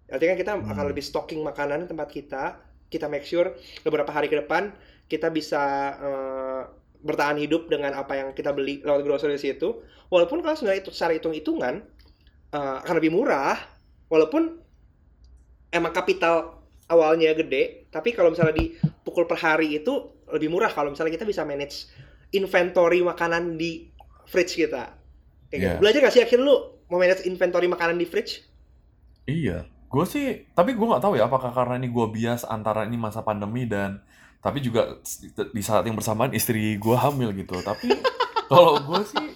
Artinya 0.06 0.35
kita 0.38 0.52
akan 0.62 0.85
Hmm. 0.85 0.90
lebih 0.90 1.02
stocking 1.02 1.42
makanan 1.42 1.87
di 1.87 1.88
tempat 1.90 2.08
kita. 2.11 2.44
Kita 2.87 3.11
make 3.11 3.26
sure 3.26 3.50
beberapa 3.82 4.11
hari 4.14 4.30
ke 4.30 4.38
depan 4.38 4.70
kita 5.11 5.30
bisa 5.35 5.62
eh, 5.99 6.62
bertahan 7.02 7.38
hidup 7.38 7.70
dengan 7.70 7.94
apa 7.94 8.14
yang 8.18 8.28
kita 8.35 8.50
beli 8.54 8.82
lewat 8.87 9.02
groceries 9.06 9.42
itu. 9.46 9.82
Walaupun 10.11 10.42
kalau 10.42 10.54
sebenarnya 10.54 10.82
itu 10.87 10.92
secara 10.94 11.12
hitung-hitungan 11.18 11.75
eh, 12.54 12.76
akan 12.82 12.94
lebih 12.99 13.12
murah, 13.14 13.58
walaupun 14.12 14.58
emang 15.75 15.92
kapital 15.94 16.62
awalnya 16.87 17.35
gede, 17.35 17.90
tapi 17.90 18.14
kalau 18.14 18.30
misalnya 18.30 18.54
dipukul 18.56 19.26
per 19.26 19.38
hari 19.38 19.82
itu 19.82 19.92
lebih 20.30 20.50
murah 20.50 20.70
kalau 20.70 20.90
misalnya 20.94 21.14
kita 21.18 21.26
bisa 21.26 21.42
manage 21.46 21.90
inventory 22.35 23.02
makanan 23.02 23.58
di 23.58 23.90
fridge 24.26 24.59
kita. 24.59 24.95
Kayak 25.49 25.59
gitu. 25.59 25.73
Iya. 25.73 25.80
Belajar 25.80 25.99
gak 26.06 26.14
sih 26.14 26.23
akhirnya 26.23 26.47
lu 26.47 26.56
mau 26.90 26.99
manage 27.02 27.26
inventory 27.26 27.66
makanan 27.66 27.99
di 27.99 28.06
fridge? 28.06 28.47
Iya, 29.26 29.66
gue 29.66 30.04
sih, 30.06 30.47
tapi 30.54 30.78
gue 30.78 30.87
nggak 30.87 31.02
tahu 31.02 31.18
ya 31.18 31.26
apakah 31.26 31.50
karena 31.50 31.83
ini 31.83 31.90
gue 31.90 32.06
bias 32.14 32.47
antara 32.47 32.87
ini 32.87 32.95
masa 32.95 33.26
pandemi 33.26 33.66
dan 33.66 33.99
tapi 34.38 34.62
juga 34.62 35.02
di 35.50 35.62
saat 35.66 35.83
yang 35.83 35.99
bersamaan 35.99 36.30
istri 36.30 36.78
gue 36.78 36.97
hamil 36.97 37.35
gitu. 37.35 37.59
Tapi 37.59 37.90
kalau 38.50 38.78
gue 38.78 39.02
sih 39.02 39.26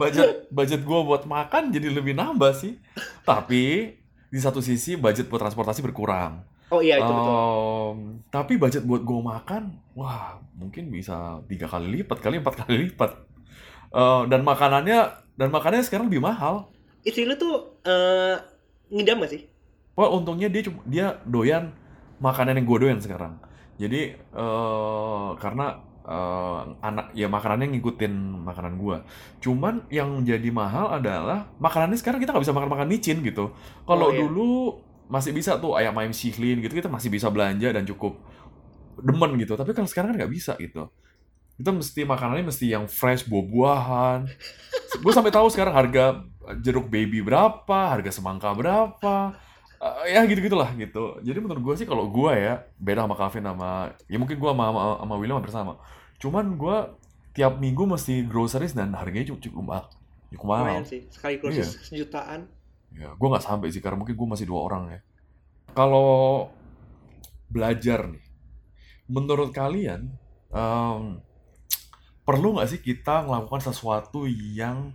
budget 0.00 0.48
budget 0.48 0.80
gue 0.80 1.00
buat 1.04 1.28
makan 1.28 1.68
jadi 1.68 1.92
lebih 1.92 2.16
nambah 2.16 2.56
sih. 2.56 2.80
Tapi 3.28 3.92
di 4.32 4.40
satu 4.40 4.64
sisi 4.64 4.96
budget 4.96 5.28
buat 5.28 5.44
transportasi 5.44 5.84
berkurang. 5.84 6.40
Oh 6.72 6.80
iya 6.80 6.96
itu 6.96 7.12
betul. 7.12 7.36
Em, 7.36 7.98
tapi 8.32 8.56
budget 8.56 8.88
buat 8.88 9.04
gue 9.04 9.20
makan, 9.20 9.76
wah 9.92 10.40
mungkin 10.56 10.88
bisa 10.88 11.44
tiga 11.44 11.68
kali 11.68 12.00
lipat 12.00 12.24
kali 12.24 12.40
empat 12.40 12.64
kali 12.64 12.88
lipat. 12.88 13.12
Eh, 13.92 14.22
dan 14.28 14.40
makanannya 14.40 14.98
dan 15.36 15.48
makanannya 15.52 15.84
sekarang 15.84 16.08
lebih 16.08 16.24
mahal. 16.24 16.72
Istri 17.04 17.28
lu 17.28 17.34
tuh 17.36 17.54
eh, 17.84 18.36
ngidam 18.88 19.20
gak 19.20 19.32
sih? 19.32 19.42
Wah, 19.92 20.08
untungnya 20.08 20.48
dia 20.48 20.64
cuma 20.64 20.80
dia 20.88 21.20
doyan 21.28 21.72
makanan 22.18 22.56
yang 22.56 22.64
gue 22.64 22.78
doyan 22.88 23.00
sekarang. 23.04 23.36
Jadi 23.76 24.16
eh 24.16 25.28
karena 25.36 25.76
eh, 26.02 26.60
anak 26.80 27.12
ya 27.12 27.28
makanannya 27.28 27.76
ngikutin 27.76 28.12
makanan 28.48 28.80
gue. 28.80 28.96
Cuman 29.44 29.84
yang 29.92 30.24
jadi 30.24 30.48
mahal 30.48 30.96
adalah 30.96 31.52
makanannya 31.60 32.00
sekarang 32.00 32.20
kita 32.22 32.32
nggak 32.32 32.44
bisa 32.48 32.56
makan-makan 32.56 32.88
micin 32.88 33.20
gitu. 33.20 33.52
Kalau 33.84 34.08
Oh, 34.08 34.12
iya. 34.14 34.20
dulu 34.24 34.80
masih 35.12 35.36
bisa 35.36 35.60
tuh 35.60 35.76
ayam 35.76 35.92
ayam 36.00 36.16
sihlin 36.16 36.64
gitu 36.64 36.72
kita 36.72 36.88
masih 36.88 37.12
bisa 37.12 37.28
belanja 37.28 37.68
dan 37.68 37.84
cukup 37.84 38.16
demen 38.96 39.36
gitu. 39.36 39.52
Tapi 39.52 39.76
kalau 39.76 39.84
sekarang 39.84 40.16
kan 40.16 40.24
nggak 40.24 40.32
bisa 40.32 40.56
gitu. 40.56 40.88
Kita 41.62 41.70
mesti 41.70 42.02
makanannya 42.02 42.50
mesti 42.50 42.66
yang 42.74 42.90
fresh 42.90 43.30
buah-buahan. 43.30 44.26
gue 44.98 45.12
sampai 45.14 45.30
tahu 45.30 45.46
sekarang 45.46 45.78
harga 45.78 46.26
jeruk 46.58 46.90
baby 46.90 47.22
berapa, 47.22 47.94
harga 47.94 48.10
semangka 48.10 48.50
berapa. 48.50 49.38
Eh, 49.78 50.14
ya 50.18 50.26
gitu-gitulah 50.26 50.74
gitu. 50.74 51.22
Jadi 51.22 51.38
menurut 51.38 51.62
gue 51.62 51.74
sih 51.78 51.86
kalau 51.86 52.10
gue 52.10 52.34
ya 52.34 52.66
beda 52.82 53.06
sama 53.06 53.14
Kevin 53.14 53.44
sama 53.46 53.70
ya 54.10 54.18
mungkin 54.18 54.42
gue 54.42 54.50
sama, 54.50 54.64
sama, 54.74 54.82
sama 55.06 55.14
William 55.22 55.38
hampir 55.38 55.54
sama. 55.54 55.78
Cuman 56.18 56.58
gue 56.58 56.76
tiap 57.30 57.62
minggu 57.62 57.86
mesti 57.86 58.26
groceries 58.26 58.74
dan 58.74 58.90
harganya 58.98 59.30
cukup 59.30 59.42
cukup 59.46 59.62
mahal. 59.62 59.86
Cukup 60.34 60.46
mahal. 60.50 60.82
Sih. 60.82 61.06
Sekali 61.14 61.38
Iya. 61.38 61.42
groceries 61.46 61.70
sejutaan. 61.86 62.50
Ya, 62.90 63.14
gue 63.14 63.28
nggak 63.30 63.46
sampai 63.46 63.70
sih 63.70 63.78
karena 63.78 64.02
mungkin 64.02 64.18
gue 64.18 64.28
masih 64.34 64.50
dua 64.50 64.66
orang 64.66 64.98
ya. 64.98 65.00
Kalau 65.78 66.50
belajar 67.46 68.10
nih, 68.10 68.24
menurut 69.06 69.54
kalian 69.54 70.10
em, 70.52 71.22
perlu 72.28 72.54
nggak 72.58 72.68
sih 72.70 72.80
kita 72.82 73.26
melakukan 73.26 73.62
sesuatu 73.68 74.26
yang 74.30 74.94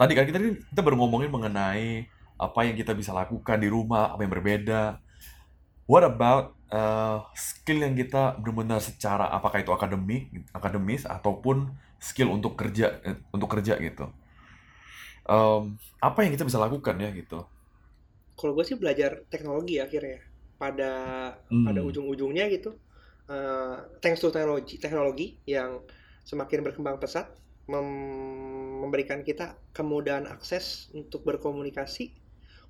tadi 0.00 0.12
kan 0.18 0.24
kita 0.28 0.38
kita 0.72 0.80
baru 0.86 0.96
ngomongin 1.00 1.30
mengenai 1.32 2.08
apa 2.40 2.60
yang 2.66 2.76
kita 2.80 2.92
bisa 2.98 3.12
lakukan 3.14 3.58
di 3.62 3.68
rumah, 3.70 4.12
apa 4.14 4.20
yang 4.26 4.32
berbeda. 4.34 4.82
What 5.90 6.04
about 6.06 6.56
eh, 6.72 7.18
skill 7.36 7.84
yang 7.84 7.94
kita 7.96 8.40
benar-benar 8.40 8.80
secara 8.80 9.28
apakah 9.36 9.60
itu 9.64 9.72
akademik, 9.74 10.32
akademis 10.56 11.04
ataupun 11.08 11.76
skill 12.00 12.32
untuk 12.36 12.56
kerja 12.60 13.00
eh, 13.04 13.16
untuk 13.34 13.48
kerja 13.52 13.76
gitu. 13.80 14.08
Em, 15.24 15.62
apa 16.04 16.18
yang 16.24 16.32
kita 16.36 16.44
bisa 16.48 16.60
lakukan 16.60 16.96
ya 17.00 17.08
gitu. 17.16 17.48
Kalau 18.38 18.52
gue 18.56 18.64
sih 18.66 18.76
belajar 18.78 19.22
teknologi 19.32 19.78
akhirnya. 19.78 20.20
Pada 20.58 20.92
Hmm. 21.50 21.64
pada 21.64 21.80
ujung-ujungnya 21.84 22.46
gitu. 22.52 22.74
eh, 23.24 23.76
thanks 24.04 24.20
to 24.20 24.28
teknologi 24.28 24.76
teknologi 24.76 25.40
yang 25.48 25.80
semakin 26.24 26.64
berkembang 26.64 26.96
pesat 26.98 27.28
mem- 27.68 28.80
memberikan 28.84 29.24
kita 29.24 29.56
kemudahan 29.72 30.28
akses 30.28 30.92
untuk 30.92 31.24
berkomunikasi. 31.24 32.12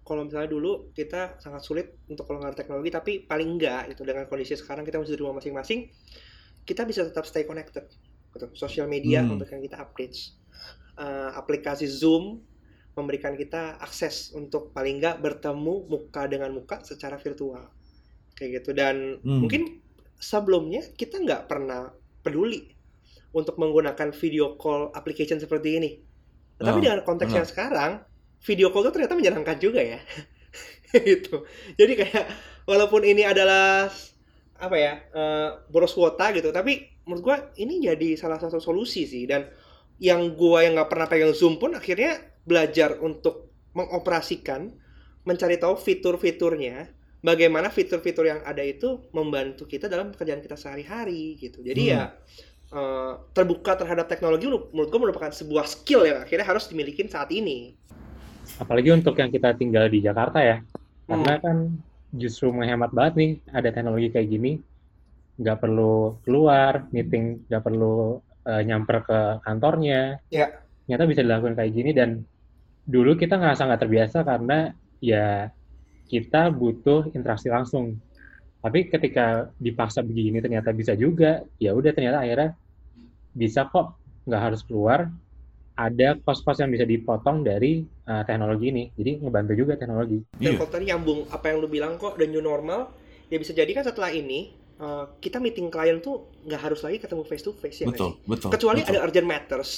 Kalau 0.05 0.29
misalnya 0.29 0.53
dulu 0.53 0.93
kita 0.93 1.41
sangat 1.41 1.63
sulit 1.65 1.87
untuk 2.13 2.29
menggunakan 2.29 2.53
teknologi, 2.55 2.91
tapi 2.93 3.13
paling 3.25 3.57
enggak 3.57 3.97
gitu 3.97 4.05
dengan 4.05 4.29
kondisi 4.29 4.53
sekarang 4.53 4.85
kita 4.85 5.01
masih 5.01 5.17
di 5.17 5.21
rumah 5.25 5.41
masing-masing, 5.41 5.89
kita 6.69 6.85
bisa 6.85 7.09
tetap 7.09 7.25
stay 7.25 7.49
connected. 7.49 7.89
Gitu. 8.35 8.47
Sosial 8.53 8.85
media 8.85 9.25
Hmm. 9.25 9.33
memberikan 9.35 9.65
kita 9.65 9.81
updates. 9.81 10.37
Eh, 11.01 11.31
aplikasi 11.35 11.89
Zoom 11.89 12.45
memberikan 12.95 13.35
kita 13.35 13.81
akses 13.83 14.31
untuk 14.37 14.71
paling 14.71 15.03
enggak 15.03 15.19
bertemu 15.25 15.89
muka 15.91 16.31
dengan 16.31 16.53
muka 16.55 16.85
secara 16.85 17.17
virtual. 17.19 17.67
Kayak 18.37 18.63
gitu 18.63 18.71
dan 18.77 19.19
Hmm. 19.25 19.41
mungkin 19.43 19.81
sebelumnya 20.21 20.85
kita 20.95 21.19
nggak 21.23 21.49
pernah 21.51 21.91
peduli 22.23 22.74
untuk 23.35 23.59
menggunakan 23.61 24.15
video 24.17 24.55
call 24.57 24.91
application 24.95 25.39
seperti 25.43 25.69
ini. 25.81 25.91
Tapi 26.63 26.79
Ah, 26.79 26.85
dengan 26.85 27.03
konteks 27.05 27.33
benar. 27.33 27.37
yang 27.37 27.47
sekarang, 27.49 27.93
video 28.47 28.71
call 28.73 28.87
itu 28.89 28.93
ternyata 28.97 29.17
menyenangkan 29.19 29.59
juga 29.61 29.81
ya. 29.83 30.01
gitu. 30.95 31.45
Jadi 31.79 31.93
kayak 31.99 32.25
walaupun 32.69 33.03
ini 33.07 33.27
adalah 33.27 33.91
apa 34.55 34.77
ya 34.79 34.95
eh, 35.11 35.49
boros 35.71 35.93
kuota 35.95 36.31
gitu, 36.37 36.55
tapi 36.55 37.03
menurut 37.07 37.23
gua 37.25 37.37
ini 37.59 37.83
jadi 37.83 38.15
salah 38.17 38.39
satu 38.39 38.63
solusi 38.63 39.05
sih. 39.09 39.25
Dan 39.27 39.51
yang 39.99 40.35
gua 40.39 40.67
yang 40.67 40.79
nggak 40.79 40.91
pernah 40.91 41.07
pegang 41.11 41.35
Zoom 41.35 41.59
pun 41.59 41.75
akhirnya 41.75 42.19
belajar 42.47 42.99
untuk 43.03 43.51
mengoperasikan, 43.75 44.71
mencari 45.27 45.59
tahu 45.59 45.75
fitur-fiturnya, 45.75 46.93
bagaimana 47.25 47.73
fitur-fitur 47.73 48.31
yang 48.31 48.41
ada 48.47 48.63
itu 48.63 49.11
membantu 49.17 49.67
kita 49.67 49.91
dalam 49.91 50.15
pekerjaan 50.15 50.43
kita 50.45 50.55
sehari-hari 50.55 51.35
gitu. 51.41 51.65
Jadi 51.65 51.83
Hmm. 51.83 51.91
ya 51.91 52.03
eh, 52.75 53.13
terbuka 53.37 53.73
terhadap 53.81 54.07
teknologi 54.13 54.47
menurut 54.51 54.89
gue 54.93 55.01
merupakan 55.05 55.33
sebuah 55.33 55.65
skill 55.75 56.03
yang 56.09 56.19
akhirnya 56.25 56.47
harus 56.51 56.65
dimiliki 56.71 57.01
saat 57.09 57.31
ini. 57.31 57.59
apalagi 58.63 58.91
untuk 58.95 59.15
yang 59.19 59.31
kita 59.33 59.57
tinggal 59.57 59.87
di 59.89 59.99
Jakarta 60.05 60.39
ya 60.43 60.57
Hmm. 61.05 61.21
karena 61.21 61.35
kan 61.45 61.57
justru 62.17 62.49
menghemat 62.49 62.91
banget 62.97 63.15
nih 63.21 63.31
ada 63.53 63.69
teknologi 63.75 64.09
kayak 64.09 64.29
gini 64.33 64.51
nggak 65.37 65.59
perlu 65.63 66.17
keluar 66.25 66.73
meeting 66.95 67.25
nggak 67.49 67.63
perlu 67.67 68.21
eh, 68.49 68.63
nyamper 68.69 68.97
ke 69.09 69.19
kantornya 69.45 70.17
Ya. 70.33 70.47
ternyata 70.85 71.05
bisa 71.11 71.21
dilakukan 71.27 71.55
kayak 71.59 71.73
gini 71.77 71.91
dan 71.93 72.11
dulu 72.89 73.17
kita 73.17 73.37
ngerasa 73.41 73.69
nggak 73.69 73.83
terbiasa 73.85 74.19
karena 74.25 74.73
ya 75.01 75.53
kita 76.09 76.53
butuh 76.53 77.11
interaksi 77.17 77.49
langsung 77.53 78.01
tapi 78.65 78.89
ketika 78.89 79.53
dipaksa 79.61 80.01
begini 80.01 80.41
ternyata 80.41 80.73
bisa 80.73 80.97
juga 80.97 81.45
ya 81.61 81.77
udah 81.77 81.93
ternyata 81.93 82.25
akhirnya 82.25 82.57
bisa 83.35 83.67
kok 83.69 83.99
nggak 84.25 84.41
harus 84.41 84.63
keluar 84.63 85.11
ada 85.75 86.15
kos-kos 86.23 86.63
yang 86.63 86.71
bisa 86.71 86.87
dipotong 86.87 87.43
dari 87.43 87.83
uh, 88.07 88.23
teknologi 88.23 88.71
ini 88.71 88.85
jadi 88.95 89.19
ngebantu 89.21 89.53
juga 89.59 89.75
teknologi 89.75 90.23
Dan 90.39 90.55
Iya. 90.55 90.59
kalau 90.63 90.71
tadi 90.71 90.85
nyambung 90.87 91.27
apa 91.29 91.45
yang 91.51 91.59
lu 91.59 91.67
bilang 91.67 91.99
kok 91.99 92.15
dan 92.15 92.31
new 92.31 92.39
normal, 92.39 92.95
ya 93.27 93.37
bisa 93.37 93.51
jadi 93.51 93.67
kan 93.75 93.83
setelah 93.83 94.15
ini 94.15 94.55
eh, 94.75 95.05
kita 95.19 95.39
meeting 95.39 95.71
klien 95.71 95.99
tuh 95.99 96.31
nggak 96.47 96.61
harus 96.63 96.83
lagi 96.83 96.99
ketemu 96.99 97.23
face 97.27 97.43
to 97.43 97.51
face 97.55 97.83
ya 97.83 97.91
Betul, 97.91 98.15
sih? 98.15 98.27
betul. 98.27 98.49
Kecuali 98.55 98.81
betul. 98.83 98.93
ada 98.95 99.01
urgent 99.03 99.27
matters, 99.27 99.71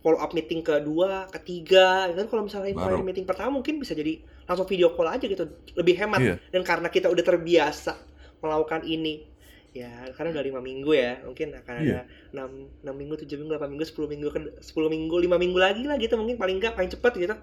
follow 0.00 0.20
up 0.20 0.32
meeting 0.32 0.60
kedua, 0.60 1.28
ketiga, 1.32 2.12
dan 2.12 2.28
kalau 2.28 2.44
misalnya 2.44 2.76
Baru. 2.76 3.00
meeting 3.00 3.24
pertama 3.24 3.56
mungkin 3.56 3.80
bisa 3.80 3.96
jadi 3.96 4.20
langsung 4.44 4.68
video 4.68 4.92
call 4.92 5.08
aja 5.08 5.24
gitu, 5.24 5.48
lebih 5.76 5.96
hemat. 5.96 6.20
Iya. 6.20 6.34
Dan 6.52 6.62
karena 6.64 6.88
kita 6.88 7.08
udah 7.08 7.24
terbiasa 7.24 7.96
melakukan 8.40 8.84
ini, 8.84 9.24
ya 9.76 10.10
karena 10.16 10.32
udah 10.34 10.44
lima 10.44 10.60
minggu 10.64 10.90
ya, 10.96 11.20
mungkin 11.24 11.52
akan 11.54 11.74
Iya. 11.78 11.84
ada 11.84 11.98
enam 12.34 12.50
enam 12.82 12.94
minggu, 12.96 13.14
tujuh 13.24 13.36
minggu, 13.38 13.50
delapan 13.54 13.70
minggu, 13.72 13.84
sepuluh 13.86 14.08
minggu, 14.10 14.28
ke- 14.32 14.54
sepuluh 14.64 14.88
minggu, 14.90 15.16
lima 15.20 15.36
minggu 15.38 15.58
lagi 15.60 15.84
lah 15.86 15.96
gitu 16.00 16.16
mungkin 16.16 16.36
paling 16.40 16.56
nggak 16.58 16.74
paling 16.74 16.90
cepet 16.90 17.12
gitu. 17.18 17.34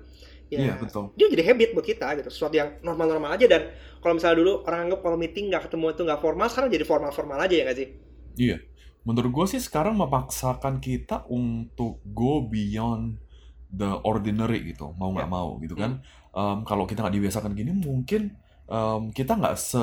Ya, 0.54 0.62
Iya, 0.62 0.74
betul. 0.78 1.10
dia 1.18 1.26
jadi 1.34 1.42
habit 1.42 1.74
buat 1.74 1.82
kita 1.82 2.06
gitu 2.22 2.30
sesuatu 2.30 2.54
yang 2.54 2.78
normal-normal 2.86 3.34
aja 3.34 3.50
dan 3.50 3.74
kalau 3.98 4.14
misalnya 4.14 4.38
dulu 4.46 4.62
orang 4.70 4.80
anggap 4.86 5.00
kalau 5.02 5.18
meeting 5.18 5.50
nggak 5.50 5.66
ketemu 5.66 5.86
itu 5.98 6.02
nggak 6.06 6.22
formal 6.22 6.46
sekarang 6.54 6.70
jadi 6.70 6.86
formal-formal 6.86 7.38
aja 7.42 7.56
ya 7.58 7.64
nggak 7.66 7.78
sih 7.82 7.88
Iya. 8.38 8.58
Menurut 9.06 9.32
gue 9.34 9.46
sih 9.58 9.62
sekarang 9.62 9.98
memaksakan 9.98 10.82
kita 10.82 11.26
untuk 11.30 12.02
go 12.14 12.46
beyond 12.46 13.18
the 13.70 13.90
ordinary 14.06 14.62
gitu, 14.66 14.94
mau 14.98 15.10
nggak 15.14 15.30
Ya. 15.30 15.34
mau 15.34 15.58
gitu 15.62 15.74
kan. 15.74 16.02
Em, 16.34 16.58
kalau 16.66 16.86
kita 16.86 17.02
nggak 17.06 17.16
dibiasakan 17.18 17.54
gini, 17.58 17.72
mungkin 17.74 18.34
em, 18.70 19.02
kita 19.14 19.34
nggak 19.38 19.56
se 19.58 19.82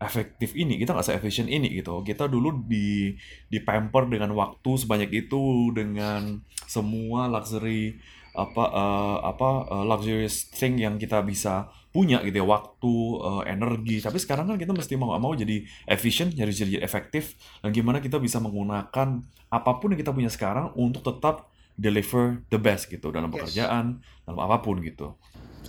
efektif 0.00 0.52
ini, 0.58 0.76
kita 0.76 0.92
nggak 0.92 1.06
se 1.06 1.12
efisien 1.14 1.46
ini 1.48 1.70
gitu. 1.74 2.02
Kita 2.02 2.26
dulu 2.26 2.66
di 2.66 3.14
di 3.48 3.58
pamper 3.62 4.10
dengan 4.10 4.34
waktu 4.34 4.70
sebanyak 4.76 5.10
itu, 5.14 5.70
dengan 5.72 6.42
semua 6.66 7.26
luxury 7.30 7.96
apa 8.34 8.64
eh, 8.66 9.18
apa 9.30 9.48
eh, 9.70 9.84
luxurious 9.86 10.50
thing 10.50 10.78
yang 10.82 10.98
kita 10.98 11.22
bisa 11.22 11.70
punya 11.94 12.18
gitu 12.26 12.42
ya, 12.42 12.46
waktu, 12.46 12.94
eh, 13.22 13.42
energi. 13.54 14.02
Tapi 14.02 14.18
sekarang 14.18 14.50
kan 14.50 14.58
kita 14.58 14.74
mesti 14.74 14.94
mau 14.98 15.14
mau 15.16 15.30
jadi 15.32 15.62
efisien, 15.86 16.34
jadi 16.34 16.50
jadi 16.50 16.82
efektif 16.82 17.38
dan 17.62 17.70
gimana 17.70 18.02
kita 18.02 18.18
bisa 18.18 18.42
menggunakan 18.42 19.22
apa 19.50 19.70
pun 19.78 19.94
yang 19.94 20.00
kita 20.02 20.10
punya 20.10 20.26
sekarang 20.26 20.74
untuk 20.74 21.06
tetap 21.06 21.46
deliver 21.78 22.42
the 22.50 22.58
best 22.58 22.90
gitu 22.90 23.10
dalam 23.14 23.30
Yes. 23.30 23.54
pekerjaan, 23.54 24.02
dalam 24.26 24.38
apa 24.42 24.58
pun 24.62 24.82
gitu. 24.82 25.14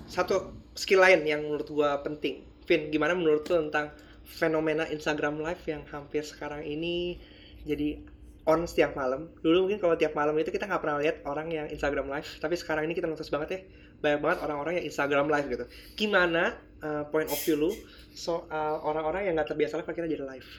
satu 0.05 0.53
skill 0.75 1.01
lain 1.01 1.23
yang 1.25 1.41
menurut 1.41 1.65
gua 1.71 1.97
penting 2.03 2.45
Vin 2.67 2.89
gimana 2.91 3.13
menurut 3.15 3.45
lu 3.47 3.57
tentang 3.69 3.93
fenomena 4.25 4.89
Instagram 4.89 5.39
Live 5.39 5.63
yang 5.69 5.85
hampir 5.87 6.25
sekarang 6.25 6.65
ini 6.65 7.21
jadi 7.65 8.01
on 8.45 8.69
setiap 8.69 8.93
malam. 8.93 9.29
Dulu 9.41 9.65
mungkin 9.65 9.81
kalau 9.81 9.97
tiap 9.97 10.13
malam 10.13 10.37
itu 10.37 10.53
kita 10.53 10.69
nggak 10.69 10.81
pernah 10.81 11.01
lihat 11.01 11.25
orang 11.25 11.49
yang 11.49 11.65
Instagram 11.69 12.09
live, 12.09 12.29
tapi 12.37 12.53
sekarang 12.53 12.85
ini 12.85 12.93
kita 12.93 13.09
notice 13.09 13.33
banget 13.33 13.49
ya, 13.49 13.59
banyak 14.05 14.19
banget 14.21 14.37
orang-orang 14.45 14.73
yang 14.81 14.85
Instagram 14.85 15.25
live 15.33 15.47
gitu. 15.49 15.65
Gimana 15.97 16.53
uh, 16.85 17.03
point 17.09 17.25
of 17.25 17.37
view 17.41 17.57
lu 17.57 17.73
soal 18.13 18.85
orang-orang 18.85 19.25
yang 19.25 19.33
nggak 19.33 19.49
terbiasa 19.49 19.81
live 19.81 19.89
akhirnya 19.89 20.13
jadi 20.13 20.25
live? 20.29 20.49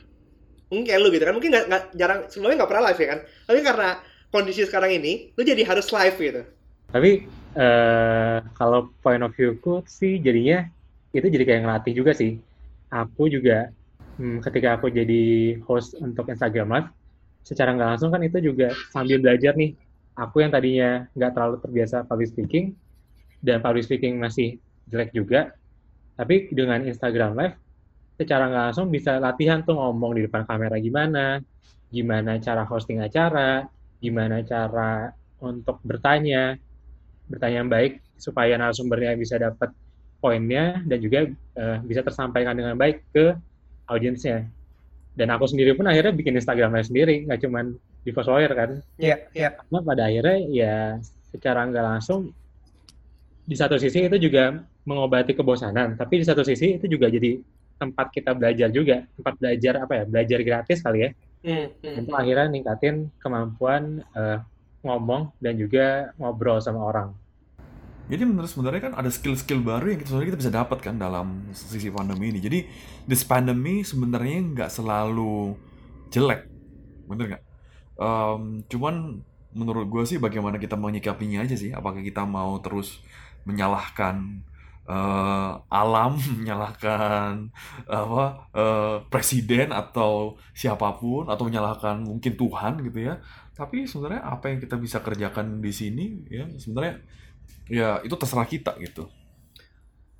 Mungkin 0.67 0.83
kayak 0.83 0.99
lu 0.99 1.09
gitu 1.15 1.25
kan, 1.31 1.35
mungkin 1.39 1.51
nggak 1.55 1.83
jarang 1.95 2.21
sebelumnya 2.27 2.67
nggak 2.67 2.71
pernah 2.75 2.85
live 2.91 2.99
ya 2.99 3.09
kan, 3.15 3.21
tapi 3.47 3.59
karena 3.63 3.89
kondisi 4.35 4.63
sekarang 4.67 4.91
ini, 4.91 5.31
lu 5.39 5.43
jadi 5.47 5.63
harus 5.63 5.87
live 5.95 6.17
gitu. 6.19 6.43
Tapi 6.91 7.11
uh, 7.55 8.43
kalau 8.59 8.91
point 8.99 9.23
of 9.23 9.31
view-ku 9.39 9.87
sih 9.87 10.19
jadinya 10.19 10.67
itu 11.15 11.31
jadi 11.31 11.47
kayak 11.47 11.61
ngelatih 11.63 11.95
juga 11.95 12.19
sih. 12.19 12.43
Aku 12.91 13.27
juga 13.27 13.71
hmm, 14.19 14.43
ketika 14.45 14.79
aku 14.79 14.91
jadi 14.91 15.57
host 15.67 15.99
untuk 15.99 16.31
Instagram 16.31 16.69
Live, 16.71 16.89
secara 17.43 17.75
nggak 17.75 17.89
langsung 17.97 18.11
kan 18.11 18.23
itu 18.23 18.39
juga 18.43 18.75
sambil 18.91 19.19
belajar 19.23 19.55
nih. 19.55 19.75
Aku 20.17 20.41
yang 20.41 20.49
tadinya 20.49 21.05
nggak 21.13 21.33
terlalu 21.37 21.57
terbiasa 21.61 22.09
public 22.09 22.33
speaking, 22.33 22.73
dan 23.45 23.61
public 23.61 23.85
speaking 23.85 24.17
masih 24.17 24.57
jelek 24.89 25.13
juga, 25.13 25.53
tapi 26.17 26.49
dengan 26.55 26.83
Instagram 26.89 27.37
Live, 27.37 27.57
secara 28.17 28.49
nggak 28.49 28.65
langsung 28.73 28.89
bisa 28.89 29.21
latihan 29.21 29.61
tuh 29.61 29.77
ngomong 29.77 30.17
di 30.17 30.25
depan 30.25 30.49
kamera 30.49 30.81
gimana, 30.81 31.39
gimana 31.93 32.41
cara 32.41 32.65
hosting 32.65 33.05
acara, 33.05 33.69
gimana 34.01 34.41
cara 34.41 35.13
untuk 35.45 35.85
bertanya, 35.85 36.57
bertanya 37.29 37.57
yang 37.61 37.71
baik 37.71 38.01
supaya 38.17 38.57
narasumbernya 38.57 39.13
bisa 39.21 39.37
dapat 39.37 39.69
poinnya 40.21 40.81
dan 40.85 40.99
juga 40.99 41.29
uh, 41.57 41.79
bisa 41.85 42.01
tersampaikan 42.03 42.57
dengan 42.57 42.75
baik 42.75 43.05
ke 43.13 43.37
audiensnya. 43.89 44.49
Dan 45.17 45.33
aku 45.33 45.49
sendiri 45.49 45.73
pun 45.73 45.89
akhirnya 45.89 46.13
bikin 46.13 46.37
Instagram 46.37 46.77
sendiri 46.85 47.25
nggak 47.25 47.41
cuman 47.41 47.73
di 48.05 48.11
Foswire 48.13 48.53
kan? 48.53 48.71
Iya 49.01 49.09
yeah, 49.09 49.19
iya. 49.33 49.43
Yeah. 49.49 49.51
karena 49.57 49.79
pada 49.83 50.03
akhirnya 50.07 50.37
ya 50.53 50.77
secara 51.33 51.61
nggak 51.69 51.85
langsung 51.85 52.31
di 53.47 53.55
satu 53.55 53.79
sisi 53.79 54.11
itu 54.11 54.19
juga 54.19 54.59
mengobati 54.83 55.35
kebosanan 55.35 55.95
tapi 55.95 56.19
di 56.23 56.27
satu 56.27 56.43
sisi 56.43 56.83
itu 56.83 56.87
juga 56.91 57.07
jadi 57.07 57.39
tempat 57.79 58.11
kita 58.11 58.35
belajar 58.35 58.69
juga 58.75 59.07
tempat 59.15 59.35
belajar 59.39 59.75
apa 59.87 59.93
ya 60.03 60.05
belajar 60.05 60.39
gratis 60.43 60.79
kali 60.83 60.99
ya. 61.07 61.11
Mm, 61.47 61.67
mm, 61.79 61.97
itu 62.03 62.13
akhirnya 62.17 62.47
ningkatin 62.51 62.97
kemampuan 63.23 64.03
uh, 64.19 64.43
ngomong 64.83 65.31
dan 65.39 65.55
juga 65.55 66.11
ngobrol 66.19 66.59
sama 66.59 66.83
orang 66.83 67.09
jadi 68.07 68.23
menurut 68.23 68.47
sebenarnya 68.47 68.91
kan 68.91 68.95
ada 68.95 69.11
skill-skill 69.11 69.67
baru 69.67 69.91
yang 69.91 69.99
kita 69.99 70.15
sebenarnya 70.15 70.31
kita 70.31 70.41
bisa 70.47 70.53
dapat 70.55 70.79
kan 70.79 70.95
dalam 70.95 71.51
sisi 71.51 71.91
pandemi 71.91 72.31
ini. 72.31 72.39
Jadi 72.39 72.59
this 73.11 73.27
pandemi 73.27 73.83
sebenarnya 73.83 74.39
nggak 74.55 74.71
selalu 74.71 75.59
jelek, 76.15 76.47
bener 77.11 77.25
nggak? 77.35 77.45
Um, 77.99 78.63
cuman 78.71 79.27
menurut 79.51 79.91
gue 79.91 80.03
sih 80.07 80.19
bagaimana 80.23 80.63
kita 80.63 80.79
menyikapinya 80.79 81.43
aja 81.43 81.59
sih. 81.59 81.75
Apakah 81.75 81.99
kita 81.99 82.23
mau 82.23 82.63
terus 82.63 83.03
menyalahkan 83.43 84.39
uh, 84.87 85.59
alam, 85.67 86.15
menyalahkan 86.39 87.51
apa 87.91 88.25
uh, 88.55 88.97
presiden 89.11 89.75
atau 89.75 90.39
siapa 90.55 90.95
pun 90.95 91.27
atau 91.27 91.43
menyalahkan 91.43 92.07
mungkin 92.07 92.39
Tuhan 92.39 92.87
gitu 92.87 93.03
ya. 93.03 93.19
Tapi 93.59 93.83
sebenarnya 93.83 94.23
apa 94.31 94.47
yang 94.47 94.63
kita 94.63 94.79
bisa 94.79 95.03
kerjakan 95.03 95.59
di 95.59 95.75
sini 95.75 96.23
ya 96.31 96.47
sebenarnya 96.55 97.03
ya 97.67 98.03
itu 98.03 98.15
terserah 98.15 98.47
kita 98.47 98.75
gitu. 98.83 99.11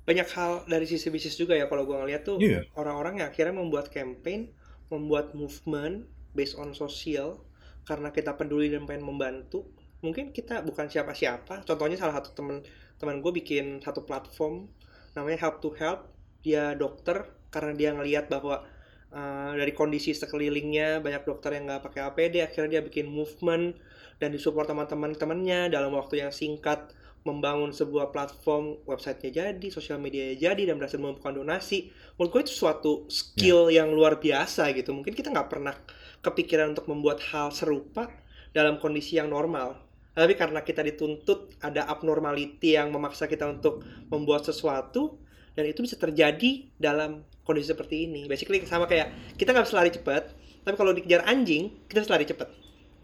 Banyak 0.07 0.27
hal 0.31 0.63
dari 0.71 0.87
sisi 0.87 1.11
bisnis 1.11 1.35
juga 1.35 1.55
ya 1.55 1.67
kalau 1.67 1.83
gue 1.83 1.95
ngeliat 1.95 2.23
tuh 2.23 2.39
yeah. 2.39 2.63
orang-orang 2.79 3.19
yang 3.19 3.27
akhirnya 3.27 3.55
membuat 3.55 3.91
campaign 3.91 4.55
membuat 4.87 5.35
movement 5.35 6.07
based 6.31 6.55
on 6.55 6.71
sosial 6.71 7.43
karena 7.83 8.11
kita 8.15 8.35
peduli 8.35 8.71
dan 8.71 8.87
pengen 8.87 9.03
membantu. 9.03 9.67
Mungkin 9.99 10.31
kita 10.31 10.63
bukan 10.63 10.87
siapa-siapa 10.87 11.67
contohnya 11.67 11.99
salah 11.99 12.23
satu 12.23 12.31
teman 12.37 12.63
teman 12.95 13.19
gue 13.19 13.31
bikin 13.35 13.83
satu 13.83 14.07
platform 14.07 14.71
namanya 15.15 15.47
help 15.47 15.59
to 15.59 15.75
help. 15.75 16.07
Dia 16.45 16.71
dokter 16.79 17.27
karena 17.51 17.75
dia 17.75 17.89
ngelihat 17.91 18.31
bahwa 18.31 18.63
uh, 19.11 19.51
dari 19.55 19.71
kondisi 19.75 20.15
sekelilingnya 20.15 21.03
banyak 21.03 21.23
dokter 21.27 21.55
yang 21.55 21.67
nggak 21.67 21.83
pakai 21.83 22.01
APD 22.07 22.43
akhirnya 22.43 22.79
dia 22.79 22.81
bikin 22.83 23.07
movement 23.07 23.75
dan 24.17 24.33
disupport 24.33 24.67
teman-teman 24.67 25.13
temannya 25.13 25.69
dalam 25.71 25.93
waktu 25.93 26.25
yang 26.25 26.31
singkat 26.33 26.91
membangun 27.27 27.75
sebuah 27.75 28.15
platform 28.15 28.79
websitenya 28.87 29.51
jadi, 29.51 29.67
sosial 29.67 29.99
media 29.99 30.31
jadi 30.31 30.71
dan 30.71 30.79
berhasil 30.79 30.95
mengumpulkan 30.95 31.35
donasi. 31.35 31.91
Menurut 32.15 32.31
gue 32.31 32.41
itu 32.47 32.53
suatu 32.55 33.03
skill 33.11 33.67
yeah. 33.67 33.83
yang 33.83 33.91
luar 33.91 34.23
biasa 34.23 34.71
gitu. 34.71 34.95
Mungkin 34.95 35.11
kita 35.11 35.27
nggak 35.35 35.51
pernah 35.51 35.75
kepikiran 36.23 36.71
untuk 36.71 36.87
membuat 36.87 37.19
hal 37.29 37.51
serupa 37.51 38.07
dalam 38.55 38.79
kondisi 38.79 39.19
yang 39.19 39.27
normal. 39.27 39.75
Tapi 40.15 40.33
karena 40.33 40.63
kita 40.63 40.81
dituntut 40.81 41.59
ada 41.61 41.85
abnormality 41.91 42.73
yang 42.79 42.89
memaksa 42.89 43.29
kita 43.29 43.45
untuk 43.45 43.83
membuat 44.09 44.47
sesuatu 44.47 45.19
dan 45.53 45.67
itu 45.67 45.83
bisa 45.83 45.99
terjadi 45.99 46.71
dalam 46.79 47.27
kondisi 47.43 47.69
seperti 47.69 48.09
ini. 48.09 48.25
Basically 48.25 48.63
sama 48.65 48.87
kayak 48.87 49.37
kita 49.37 49.53
nggak 49.53 49.67
bisa 49.67 49.77
lari 49.77 49.91
cepat, 49.93 50.23
tapi 50.65 50.73
kalau 50.79 50.95
dikejar 50.95 51.27
anjing 51.27 51.69
kita 51.85 52.01
harus 52.01 52.09
lari 52.09 52.25
cepat. 52.25 52.49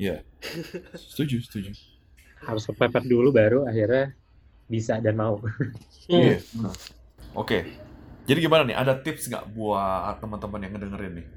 Iya. 0.02 0.26
Yeah. 0.26 0.98
setuju, 1.14 1.46
setuju 1.46 1.93
harus 2.44 2.64
kepepet 2.68 3.08
dulu 3.08 3.32
baru 3.32 3.66
akhirnya 3.68 4.16
bisa 4.68 5.00
dan 5.00 5.20
mau. 5.20 5.40
Iya. 6.04 6.36
Yeah. 6.36 6.40
Oke. 7.32 7.48
Okay. 7.48 7.62
Jadi 8.28 8.40
gimana 8.44 8.68
nih? 8.68 8.76
Ada 8.76 9.00
tips 9.04 9.32
nggak 9.32 9.56
buat 9.56 10.20
teman-teman 10.20 10.60
yang 10.64 10.72
ngedengerin 10.76 11.14
nih? 11.20 11.28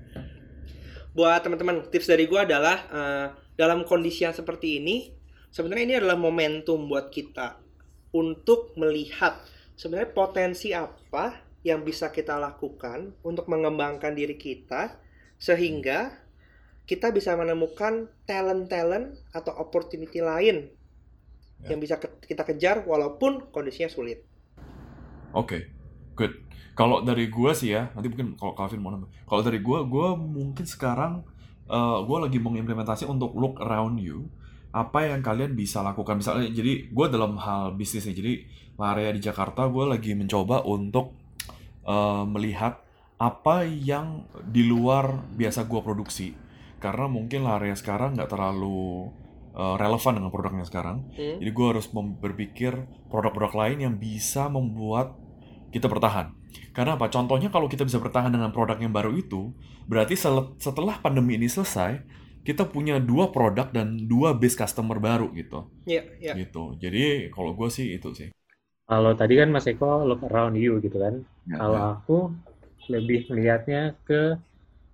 Buat 1.15 1.47
teman-teman, 1.47 1.87
tips 1.87 2.11
dari 2.11 2.27
gue 2.27 2.39
adalah 2.39 2.77
uh, 2.91 3.27
dalam 3.55 3.83
kondisi 3.87 4.27
yang 4.27 4.35
seperti 4.35 4.83
ini, 4.83 5.11
sebenarnya 5.51 5.85
ini 5.87 5.95
adalah 5.99 6.19
momentum 6.19 6.87
buat 6.87 7.11
kita 7.11 7.59
untuk 8.15 8.77
melihat 8.79 9.39
sebenarnya 9.75 10.11
potensi 10.15 10.71
apa 10.77 11.43
yang 11.67 11.83
bisa 11.83 12.15
kita 12.15 12.39
lakukan 12.39 13.17
untuk 13.27 13.51
mengembangkan 13.51 14.15
diri 14.15 14.39
kita 14.39 14.95
sehingga 15.37 16.15
kita 16.87 17.11
bisa 17.11 17.35
menemukan 17.35 18.07
talent-talent 18.31 19.19
atau 19.35 19.53
opportunity 19.59 20.23
lain 20.23 20.71
ya. 21.67 21.75
yang 21.75 21.81
bisa 21.83 21.99
ke 21.99 22.09
kita 22.23 22.47
kejar 22.47 22.87
walaupun 22.87 23.51
kondisinya 23.51 23.91
sulit. 23.91 24.23
Oke, 25.35 25.43
okay. 25.43 25.63
good. 26.15 26.33
Kalau 26.77 27.01
dari 27.01 27.33
gue 27.33 27.51
sih 27.57 27.73
ya, 27.73 27.89
nanti 27.97 28.13
mungkin 28.13 28.37
kalau 28.37 28.53
Calvin 28.53 28.81
mau 28.85 28.93
nambah. 28.93 29.09
Kalau 29.25 29.43
dari 29.43 29.65
gue, 29.65 29.79
gue 29.89 30.09
mungkin 30.17 30.65
sekarang 30.69 31.25
uh, 31.73 32.05
gue 32.05 32.19
lagi 32.21 32.39
mengimplementasi 32.39 33.09
untuk 33.09 33.33
look 33.33 33.57
around 33.65 33.97
you. 33.97 34.29
Apa 34.77 35.09
yang 35.09 35.25
kalian 35.25 35.57
bisa 35.57 35.81
lakukan 35.81 36.21
misalnya, 36.21 36.53
jadi 36.53 36.93
gue 36.93 37.07
dalam 37.09 37.41
hal 37.41 37.73
bisnis 37.81 38.05
nih, 38.05 38.17
jadi 38.17 38.33
area 38.77 39.09
di 39.17 39.25
Jakarta 39.25 39.65
gue 39.73 39.85
lagi 39.89 40.13
mencoba 40.13 40.61
untuk 40.69 41.17
uh, 41.89 42.29
melihat 42.29 42.85
apa 43.17 43.65
yang 43.65 44.29
di 44.45 44.69
luar 44.69 45.33
biasa 45.33 45.65
gue 45.65 45.81
produksi. 45.81 46.37
Karena 46.77 47.09
mungkin 47.09 47.49
area 47.49 47.73
sekarang 47.73 48.21
nggak 48.21 48.29
terlalu 48.29 49.09
uh, 49.57 49.75
relevan 49.81 50.21
dengan 50.21 50.31
produknya 50.31 50.69
sekarang. 50.69 51.09
Hmm. 51.17 51.41
Jadi 51.41 51.51
gue 51.51 51.67
harus 51.67 51.89
berpikir 52.21 52.73
produk-produk 53.09 53.53
lain 53.57 53.79
yang 53.89 53.95
bisa 53.97 54.53
membuat 54.53 55.17
kita 55.73 55.89
bertahan. 55.89 56.37
Karena 56.77 56.95
apa? 56.95 57.09
Contohnya 57.09 57.49
kalau 57.49 57.67
kita 57.67 57.83
bisa 57.83 57.99
bertahan 57.99 58.31
dengan 58.31 58.53
produk 58.53 58.77
yang 58.77 58.93
baru 58.93 59.17
itu, 59.17 59.57
berarti 59.89 60.15
setelah 60.61 61.01
pandemi 61.01 61.41
ini 61.41 61.49
selesai, 61.49 62.01
kita 62.47 62.63
punya 62.71 63.03
dua 63.03 63.35
produk 63.35 63.67
dan 63.75 64.07
dua 64.07 64.31
base 64.37 64.55
customer 64.55 65.03
baru 65.03 65.35
gitu. 65.35 65.67
Iya, 65.83 66.07
yeah, 66.23 66.33
yeah. 66.33 66.35
Gitu. 66.39 66.79
Jadi 66.79 67.03
kalau 67.35 67.59
gue 67.59 67.69
sih 67.73 67.99
itu 67.99 68.15
sih. 68.15 68.29
Kalau 68.87 69.19
tadi 69.19 69.35
kan 69.35 69.51
Mas 69.51 69.67
Eko 69.67 70.07
look 70.07 70.23
around 70.31 70.55
you 70.55 70.79
gitu 70.79 71.03
kan. 71.03 71.27
Ya, 71.51 71.59
kalau 71.59 71.81
ya. 71.83 71.87
aku 71.99 72.19
lebih 72.87 73.27
melihatnya 73.27 73.99
ke 74.07 74.39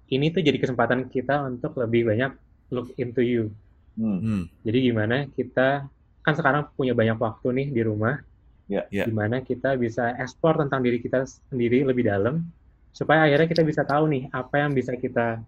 ini 0.08 0.32
tuh 0.32 0.40
jadi 0.40 0.56
kesempatan 0.56 1.12
kita 1.12 1.44
untuk 1.44 1.76
lebih 1.76 2.08
banyak 2.08 2.32
look 2.72 2.88
into 2.96 3.20
you. 3.20 3.52
Hmm. 3.96 4.18
hmm. 4.18 4.42
Jadi 4.64 4.78
gimana 4.92 5.16
kita 5.32 5.86
kan 6.22 6.34
sekarang 6.38 6.70
punya 6.78 6.94
banyak 6.94 7.18
waktu 7.18 7.48
nih 7.52 7.68
di 7.74 7.82
rumah. 7.82 8.20
Yeah. 8.70 8.86
Yeah. 8.88 9.06
Gimana 9.10 9.42
kita 9.42 9.76
bisa 9.76 10.16
ekspor 10.16 10.56
tentang 10.56 10.80
diri 10.86 11.02
kita 11.02 11.26
sendiri 11.50 11.84
lebih 11.84 12.08
dalam 12.08 12.46
supaya 12.92 13.24
akhirnya 13.24 13.48
kita 13.48 13.62
bisa 13.64 13.82
tahu 13.82 14.04
nih 14.08 14.22
apa 14.32 14.54
yang 14.62 14.70
bisa 14.76 14.92
kita 14.96 15.40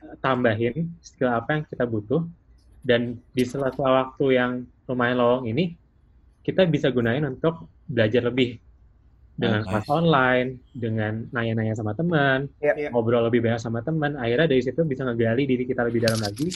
eh, 0.00 0.14
tambahin, 0.22 0.90
skill 1.02 1.30
apa 1.30 1.58
yang 1.58 1.62
kita 1.66 1.84
butuh 1.84 2.22
dan 2.86 3.18
di 3.34 3.42
sela-sela 3.42 4.06
waktu 4.06 4.38
yang 4.38 4.52
lumayan 4.86 5.18
lowong 5.18 5.44
ini 5.50 5.74
kita 6.44 6.68
bisa 6.68 6.92
gunain 6.92 7.24
untuk 7.24 7.66
belajar 7.88 8.28
lebih 8.28 8.60
dengan 9.34 9.66
kelas 9.66 9.90
online, 9.90 10.62
dengan 10.70 11.26
nanya-nanya 11.34 11.74
sama 11.74 11.90
teman, 11.98 12.46
yeah, 12.62 12.78
yeah. 12.78 12.90
ngobrol 12.94 13.26
lebih 13.26 13.42
banyak 13.42 13.58
sama 13.58 13.82
teman, 13.82 14.14
akhirnya 14.14 14.46
dari 14.46 14.62
situ 14.62 14.86
bisa 14.86 15.02
ngegali 15.02 15.42
diri 15.42 15.66
kita 15.66 15.82
lebih 15.82 16.06
dalam 16.06 16.22
lagi 16.22 16.54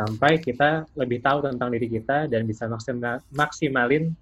sampai 0.00 0.40
kita 0.40 0.88
lebih 0.96 1.20
tahu 1.20 1.44
tentang 1.44 1.68
diri 1.68 1.88
kita 1.92 2.24
dan 2.24 2.48
bisa 2.48 2.64
maksimal, 2.64 3.20
maksimalin 3.28 4.16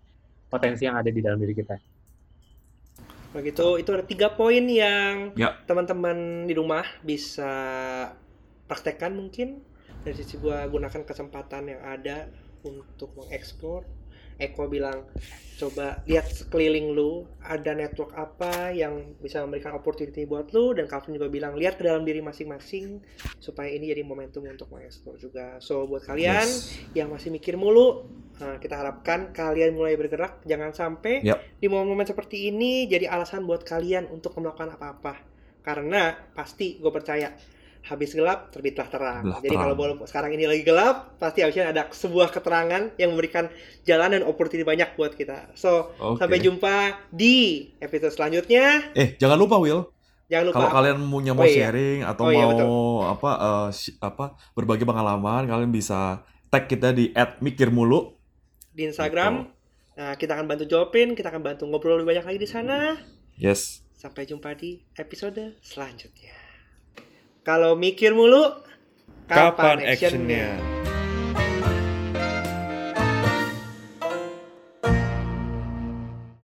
potensi 0.50 0.88
yang 0.88 0.98
ada 0.98 1.10
di 1.12 1.20
dalam 1.22 1.38
diri 1.38 1.54
kita. 1.54 1.78
Begitu, 3.30 3.78
itu 3.78 3.90
ada 3.92 4.02
tiga 4.02 4.32
poin 4.34 4.64
yang 4.66 5.36
ya. 5.38 5.54
teman-teman 5.68 6.48
di 6.48 6.54
rumah 6.56 6.82
bisa 7.04 7.52
praktekkan 8.66 9.14
mungkin 9.14 9.60
dari 10.02 10.14
sisi 10.16 10.40
gua 10.40 10.64
gunakan 10.66 11.04
kesempatan 11.04 11.70
yang 11.70 11.82
ada 11.84 12.26
untuk 12.64 13.14
mengeksplor 13.14 13.86
Eko 14.38 14.70
bilang 14.70 15.04
coba 15.58 16.06
lihat 16.06 16.30
sekeliling 16.30 16.94
lu 16.94 17.26
ada 17.42 17.74
network 17.74 18.14
apa 18.14 18.70
yang 18.70 19.18
bisa 19.18 19.42
memberikan 19.42 19.74
opportunity 19.74 20.22
buat 20.22 20.54
lu 20.54 20.70
dan 20.70 20.86
Calvin 20.86 21.18
juga 21.18 21.26
bilang 21.26 21.58
lihat 21.58 21.74
ke 21.74 21.82
dalam 21.82 22.06
diri 22.06 22.22
masing-masing 22.22 23.02
supaya 23.42 23.66
ini 23.66 23.90
jadi 23.90 24.06
momentum 24.06 24.46
untuk 24.46 24.70
mengeksplor 24.70 25.18
juga 25.18 25.58
so 25.58 25.82
buat 25.90 26.06
kalian 26.06 26.46
Yes. 26.46 26.78
yang 26.94 27.10
masih 27.10 27.34
mikir 27.34 27.58
mulu 27.58 28.06
nah, 28.38 28.62
kita 28.62 28.78
harapkan 28.78 29.34
kalian 29.34 29.74
mulai 29.74 29.98
bergerak 29.98 30.38
jangan 30.46 30.70
sampai 30.70 31.26
Yap. 31.26 31.42
di 31.58 31.66
momen-momen 31.66 32.06
seperti 32.06 32.54
ini 32.54 32.86
jadi 32.86 33.10
alasan 33.10 33.42
buat 33.42 33.66
kalian 33.66 34.06
untuk 34.14 34.38
melakukan 34.38 34.78
apa-apa 34.78 35.18
karena 35.66 36.14
pasti 36.38 36.78
gue 36.78 36.92
percaya 36.94 37.34
habis 37.88 38.12
gelap 38.12 38.48
terbitlah 38.48 38.84
terang 38.84 39.24
Terbitlah 39.24 39.40
jadi 39.40 39.56
kalau 39.56 39.74
terang. 39.74 39.96
boleh 39.96 40.06
sekarang 40.06 40.30
ini 40.30 40.44
lagi 40.44 40.62
gelap 40.62 40.96
pasti 41.16 41.40
habisnya 41.40 41.64
ada 41.66 41.88
sebuah 41.88 42.28
keterangan 42.28 42.92
yang 42.94 43.10
memberikan 43.10 43.48
jalan 43.82 44.12
dan 44.12 44.22
opportunity 44.22 44.62
banyak 44.62 44.92
buat 44.92 45.12
kita 45.12 45.50
so 45.52 45.88
Oke. 45.96 46.20
sampai 46.20 46.38
jumpa 46.38 46.74
di 47.08 47.36
episode 47.78 48.12
selanjutnya 48.12 48.92
Eh, 48.92 49.16
jangan 49.16 49.34
lupa 49.34 49.56
Will, 49.56 49.88
jangan 50.26 50.44
lupa 50.46 50.56
kalau 50.58 50.70
kalian 50.74 50.98
punya 51.02 51.32
mau 51.32 51.42
Oh, 51.42 51.48
iya. 51.48 51.56
sharing 51.66 51.98
atau 52.02 52.22
Oh, 52.22 52.30
iya, 52.30 52.38
mau 52.38 52.52
betul. 52.52 52.68
apa 53.08 53.30
shi- 53.70 53.96
apa 53.98 54.24
berbagi 54.52 54.84
pengalaman, 54.84 55.42
kalian 55.44 55.68
bisa 55.68 56.20
tag 56.46 56.64
kita 56.64 56.92
di 56.92 57.10
@mikirmulu. 57.40 58.14
di 58.70 58.86
Instagram 58.86 59.50
nah 59.92 60.14
kita 60.14 60.30
akan 60.32 60.46
bantu 60.46 60.62
jawabin 60.64 61.10
kita 61.12 61.26
akan 61.28 61.42
bantu 61.42 61.66
ngobrol 61.66 61.98
lebih 61.98 62.14
banyak 62.14 62.24
lagi 62.24 62.38
di 62.38 62.46
sana 62.46 62.94
Yes. 63.34 63.82
Sampai 63.92 64.22
jumpa 64.24 64.54
di 64.54 64.78
episode 64.94 65.58
selanjutnya. 65.60 66.37
Kalau 67.48 67.80
mikir 67.80 68.12
mulu, 68.12 68.44
Kapan 69.24 69.80
actionnya? 69.80 70.77